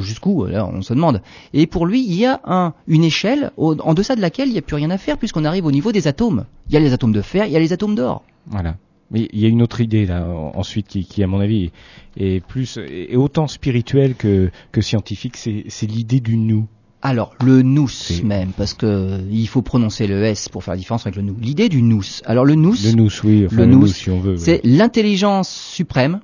[0.00, 1.20] jusqu'où là on se demande.
[1.52, 4.58] Et pour lui il y a un, une échelle en deçà de laquelle il n'y
[4.58, 6.46] a plus rien à faire puisqu'on arrive au niveau des atomes.
[6.68, 8.22] Il y a les atomes de fer il y a les atomes d'or.
[8.46, 8.76] Voilà.
[9.10, 11.70] Mais il y a une autre idée là ensuite qui, qui à mon avis
[12.16, 16.66] est plus est autant spirituelle que, que scientifique c'est l'idée du nous
[17.04, 17.88] alors, le nous
[18.22, 21.36] même, parce que il faut prononcer le S pour faire la différence avec le nous.
[21.40, 22.04] L'idée du nous.
[22.24, 24.36] Alors le nous, le nous, oui, le, nous, si on veut.
[24.36, 26.20] C'est l'intelligence suprême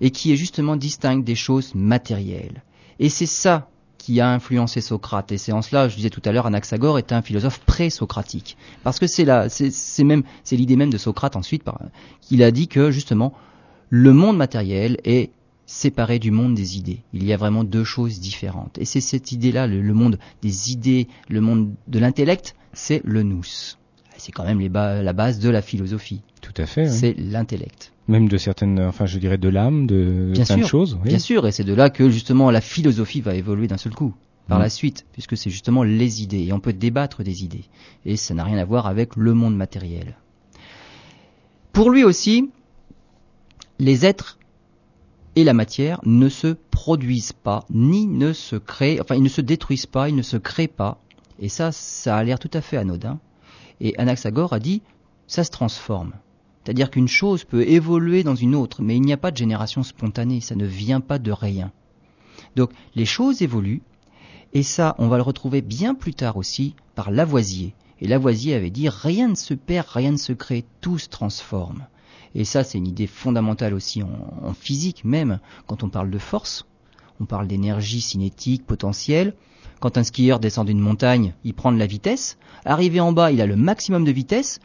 [0.00, 2.62] et qui est justement distincte des choses matérielles.
[3.00, 3.68] Et c'est ça
[3.98, 5.32] qui a influencé Socrate.
[5.32, 9.00] Et c'est en cela, je disais tout à l'heure, Anaxagore est un philosophe pré-socratique, parce
[9.00, 11.64] que c'est là, c'est même, c'est l'idée même de Socrate ensuite,
[12.20, 13.34] qu'il a dit que justement
[13.90, 15.30] le monde matériel est
[15.68, 17.02] séparé du monde des idées.
[17.12, 18.78] Il y a vraiment deux choses différentes.
[18.78, 23.44] Et c'est cette idée-là, le, monde des idées, le monde de l'intellect, c'est le nous.
[24.16, 26.22] C'est quand même la base de la philosophie.
[26.40, 26.88] Tout à fait.
[26.88, 27.92] C'est l'intellect.
[28.08, 30.98] Même de certaines, enfin je dirais de l'âme, de, bien plein de choses.
[31.04, 34.14] Bien sûr, et c'est de là que justement la philosophie va évoluer d'un seul coup
[34.48, 34.62] par mm.
[34.62, 37.64] la suite, puisque c'est justement les idées, et on peut débattre des idées,
[38.06, 40.16] et ça n'a rien à voir avec le monde matériel.
[41.74, 42.48] Pour lui aussi,
[43.78, 44.38] les êtres
[45.38, 49.40] et la matière ne se produisent pas, ni ne se créent, enfin ils ne se
[49.40, 51.00] détruisent pas, ils ne se créent pas.
[51.38, 53.20] Et ça, ça a l'air tout à fait anodin.
[53.80, 54.82] Et Anaxagore a dit,
[55.28, 56.14] ça se transforme.
[56.64, 59.84] C'est-à-dire qu'une chose peut évoluer dans une autre, mais il n'y a pas de génération
[59.84, 61.70] spontanée, ça ne vient pas de rien.
[62.56, 63.82] Donc les choses évoluent,
[64.54, 67.74] et ça, on va le retrouver bien plus tard aussi par Lavoisier.
[68.00, 71.86] Et Lavoisier avait dit, rien ne se perd, rien ne se crée, tout se transforme.
[72.34, 75.40] Et ça, c'est une idée fondamentale aussi en, physique même.
[75.66, 76.66] Quand on parle de force,
[77.20, 79.34] on parle d'énergie cinétique potentielle.
[79.80, 82.38] Quand un skieur descend d'une montagne, il prend de la vitesse.
[82.64, 84.60] Arrivé en bas, il a le maximum de vitesse.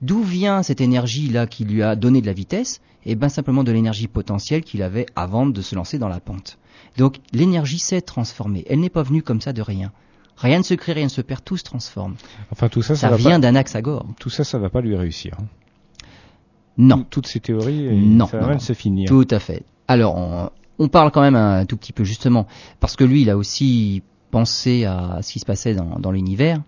[0.00, 2.80] D'où vient cette énergie-là qui lui a donné de la vitesse?
[3.04, 6.58] Eh bien simplement de l'énergie potentielle qu'il avait avant de se lancer dans la pente.
[6.96, 8.64] Donc l'énergie s'est transformée.
[8.68, 9.92] Elle n'est pas venue comme ça de rien.
[10.36, 12.16] Rien ne se crée, rien ne se perd, tout se transforme.
[12.50, 14.06] Enfin tout ça, ça, ça vient d'un axe à gore.
[14.18, 15.36] Tout ça, ça va pas lui réussir.
[16.78, 17.04] Non.
[17.08, 19.08] Toutes ces théories, non, ça va se finir.
[19.08, 19.64] Tout à fait.
[19.88, 22.46] Alors, on, parle quand même un tout petit peu justement,
[22.80, 26.62] parce que lui, il a aussi pensé à ce qui se passait dans, l'univers.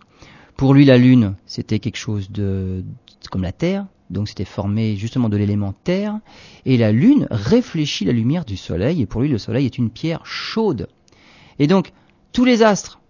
[0.56, 2.84] Pour lui, la Lune, c'était quelque chose de
[3.30, 6.20] comme la Terre, donc c'était formé justement de l'élément Terre,
[6.66, 9.88] et la Lune réfléchit la lumière du Soleil, et pour lui, le Soleil est une
[9.88, 10.88] pierre chaude.
[11.58, 11.92] Et donc,
[12.32, 13.00] tous les astres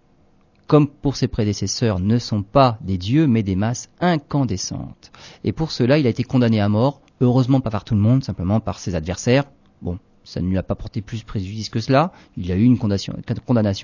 [0.67, 5.11] comme pour ses prédécesseurs, ne sont pas des dieux, mais des masses incandescentes.
[5.43, 8.23] Et pour cela, il a été condamné à mort, heureusement pas par tout le monde,
[8.23, 9.45] simplement par ses adversaires.
[9.81, 12.11] Bon, ça ne lui a pas porté plus préjudice que cela.
[12.35, 13.13] Il a eu une condamnation,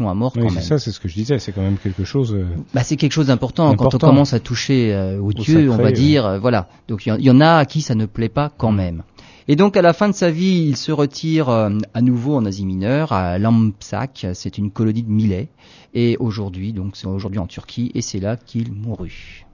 [0.10, 0.50] à mort quand même.
[0.50, 1.40] C'est ça, c'est ce que je disais.
[1.40, 2.34] C'est quand même quelque chose.
[2.34, 5.78] Euh, bah, c'est quelque chose d'important quand on commence à toucher euh, aux dieux, on
[5.78, 6.26] va dire.
[6.26, 6.68] Euh, voilà.
[6.88, 9.04] Donc il y, en a à qui ça ne plaît pas quand même.
[9.52, 12.66] Et donc à la fin de sa vie, il se retire à nouveau en Asie
[12.66, 14.28] mineure, à Lampsak.
[14.34, 15.50] C'est une colonie de Millet.
[15.94, 19.46] Et aujourd'hui, donc c'est aujourd'hui en Turquie, et c'est là qu'il mourut.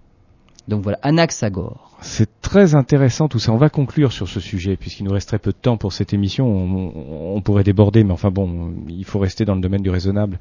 [0.67, 1.97] Donc voilà, Anaxagore.
[2.01, 3.51] C'est très intéressant tout ça.
[3.51, 6.13] On va conclure sur ce sujet puisqu'il nous reste très peu de temps pour cette
[6.13, 6.45] émission.
[6.45, 10.37] On, pourrait déborder, mais enfin bon, il faut rester dans le domaine du raisonnable.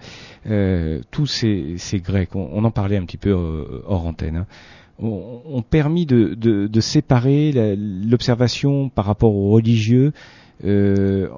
[0.51, 4.47] Euh, tous ces, Grecs, on, en parlait un petit peu euh, hors antenne, hein,
[5.03, 10.13] ont, permis de, séparer l'observation par rapport aux religieux
[10.65, 11.29] euh,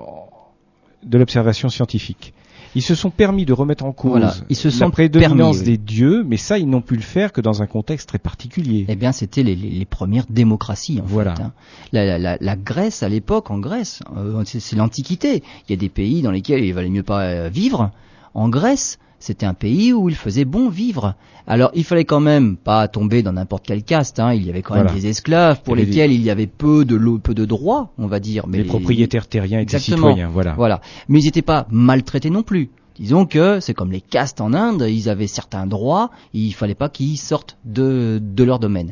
[1.05, 2.35] de l'observation scientifique.
[2.75, 5.71] Ils se sont permis de remettre en cause Voilà, ils se la sont prédominance permis,
[5.71, 5.79] oui.
[5.79, 8.85] des dieux, mais ça, ils n'ont pu le faire que dans un contexte très particulier.
[8.89, 11.01] Eh bien, c'était les, les- les premières démocraties.
[11.01, 11.35] En Voilà.
[11.35, 11.53] fait, hein.
[11.93, 15.43] la, la- la- la Grèce, à l'époque, en Grèce, euh, c'est c'est l'Antiquité.
[15.69, 17.91] Il y a des pays dans lesquels il valait mieux pas euh, vivre.
[18.35, 21.15] En Grèce, c'était un pays où il faisait bon vivre.
[21.47, 24.21] Alors, il fallait quand même pas tomber dans n'importe quel caste.
[24.21, 24.35] Hein.
[24.35, 24.93] Il y avait quand Voilà.
[24.93, 28.21] même des esclaves pour lesquels il y avait peu de peu de droits, on va
[28.21, 28.47] dire.
[28.47, 30.53] Mais les propriétaires terriens étaient citoyens, voilà.
[30.55, 30.81] Voilà.
[31.09, 32.71] Mais ils n'étaient pas maltraités non plus.
[32.97, 36.89] Disons que c'est comme les castes en Inde, ils avaient certains droits, il fallait pas
[36.89, 38.91] qu'ils sortent de, de leur domaine.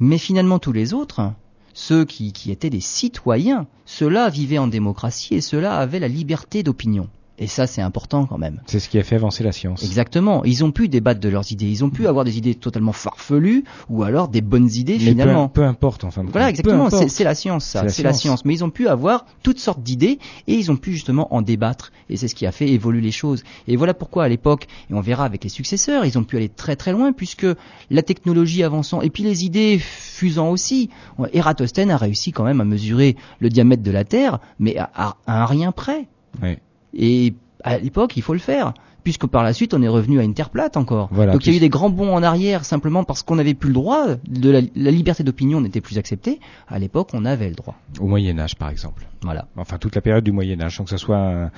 [0.00, 1.32] Mais finalement tous les autres,
[1.72, 6.62] ceux qui, qui étaient des citoyens, ceux-là vivaient en démocratie et ceux-là avaient la liberté
[6.64, 7.08] d'opinion.
[7.36, 8.60] Et ça c'est important quand même.
[8.66, 9.82] C'est ce qui a fait avancer la science.
[9.82, 10.44] Exactement.
[10.44, 13.64] Ils ont pu débattre de leurs idées, ils ont pu avoir des idées totalement farfelues
[13.90, 15.48] ou alors des bonnes idées Mais finalement.
[15.48, 16.24] peu, peu importe, enfin.
[16.30, 16.88] Voilà, exactement.
[16.90, 17.82] C'est la science, C'est ça.
[17.84, 18.20] la C'est la science.
[18.22, 18.44] science.
[18.44, 21.90] Mais ils ont pu avoir toutes sortes d'idées et ils ont pu justement en débattre.
[22.08, 23.42] Et c'est ce qui a fait évoluer les choses.
[23.66, 26.48] Et voilà pourquoi à l'époque, et on verra avec les successeurs, ils ont pu aller
[26.48, 27.46] très très loin puisque
[27.90, 30.88] la technologie avançant et puis les idées fusant aussi.
[31.32, 35.16] Eratosthène a réussi quand même à mesurer le diamètre de la Terre, mais à, à-
[35.26, 36.06] à un rien près.
[36.42, 36.58] Ouais.
[36.96, 38.74] Et à l'époque, il faut le faire.
[39.04, 41.10] Puisque par la suite, on est revenu à une terre plate encore.
[41.12, 43.52] Voilà, Donc il y a eu des grands bonds en arrière simplement parce qu'on n'avait
[43.52, 46.40] plus le droit, de la, la liberté d'opinion n'était plus acceptée.
[46.68, 47.74] À l'époque, on avait le droit.
[48.00, 49.06] Au Moyen Âge, par exemple.
[49.22, 49.46] Voilà.
[49.58, 51.50] Enfin, toute la période du Moyen Âge, sans que ça soit un-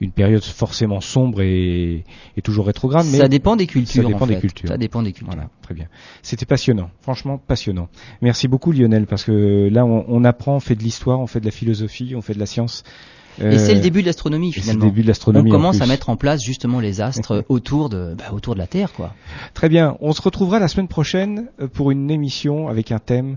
[0.00, 2.04] une période forcément sombre et,
[2.36, 3.06] et toujours rétrograde.
[3.10, 4.02] Mais ça dépend des cultures.
[4.04, 4.68] ça dépend en des cultures.
[4.68, 5.34] Ça dépend des cultures.
[5.34, 5.86] Voilà, très bien.
[6.22, 7.88] C'était passionnant, franchement passionnant.
[8.20, 11.40] Merci beaucoup Lionel, parce que là on, on apprend, on fait de l'histoire, on fait
[11.40, 12.84] de la philosophie, on fait de la science.
[13.40, 14.84] Et c'est Euh, le début de l'astronomie c'est le finalement.
[14.86, 15.50] début de l'astronomie.
[15.50, 18.58] On en commence à mettre en place justement les astres autour de, bah, autour de
[18.58, 19.14] la Terre, quoi.
[19.54, 23.36] Très bien, on se retrouvera la semaine prochaine euh, pour une émission avec un thème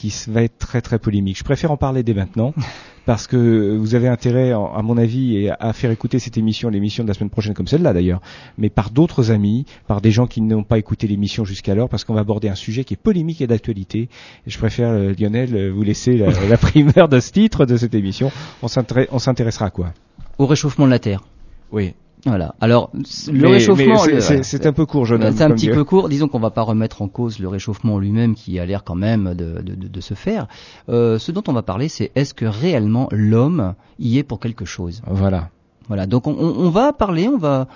[0.00, 1.36] qui va être très très polémique.
[1.36, 2.54] Je préfère en parler dès maintenant
[3.04, 7.04] parce que vous avez intérêt, à mon avis, et à faire écouter cette émission, l'émission
[7.04, 8.20] de la semaine prochaine comme celle-là d'ailleurs,
[8.56, 12.14] mais par d'autres amis, par des gens qui n'ont pas écouté l'émission jusqu'alors, parce qu'on
[12.14, 14.08] va aborder un sujet qui est polémique et d'actualité.
[14.46, 17.94] Je préfère, euh, Lionel, euh, vous laisser la, la primeur de ce titre de cette
[17.94, 18.30] émission.
[18.62, 19.92] On s'intéressera à quoi?
[20.38, 21.24] Au réchauffement de la Terre.
[21.72, 21.94] Oui.
[22.26, 22.54] Voilà.
[22.60, 25.34] Alors, le Mais- réchauffement, c'est- un peu court, jeune homme.
[25.34, 26.08] C'est un petit peu court.
[26.08, 29.34] Disons qu'on va pas remettre en cause le réchauffement lui-même qui a l'air quand même
[29.34, 30.46] de, de, de- de se faire.
[30.88, 34.64] Euh, ce dont on va parler, c'est est-ce que réellement l'homme y est pour quelque
[34.64, 35.00] chose?
[35.06, 35.48] Voilà.
[35.88, 36.06] Voilà.
[36.06, 37.66] Donc on, on- on va parler, on va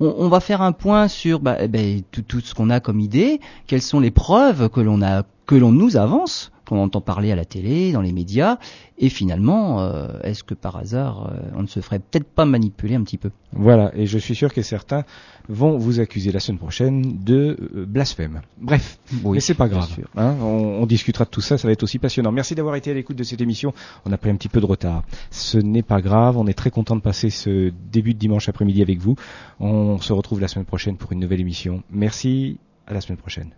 [0.00, 2.78] on, on va faire un point sur bah, eh ben, tout, tout ce qu'on a
[2.78, 7.00] comme idée, quelles sont les preuves que l'on a que l'on nous avance, qu'on entend
[7.00, 8.58] parler à la télé, dans les médias,
[8.98, 12.94] et finalement, euh, est-ce que par hasard, euh, on ne se ferait peut-être pas manipuler
[12.94, 13.30] un petit peu?
[13.52, 15.04] Voilà, et je suis sûr que certains
[15.48, 18.42] vont vous accuser la semaine prochaine de euh, blasphème.
[18.60, 19.88] Bref, Oui, mais c'est pas grave.
[20.16, 22.32] hein, on, on discutera de tout ça, ça va être aussi passionnant.
[22.32, 23.72] Merci d'avoir été à l'écoute de cette émission.
[24.04, 25.04] On a pris un petit peu de retard.
[25.30, 28.82] Ce n'est pas grave, on est très content de passer ce début de dimanche après-midi
[28.82, 29.16] avec vous.
[29.60, 31.82] On se retrouve la semaine prochaine pour une nouvelle émission.
[31.90, 33.50] Merci, à la semaine prochaine.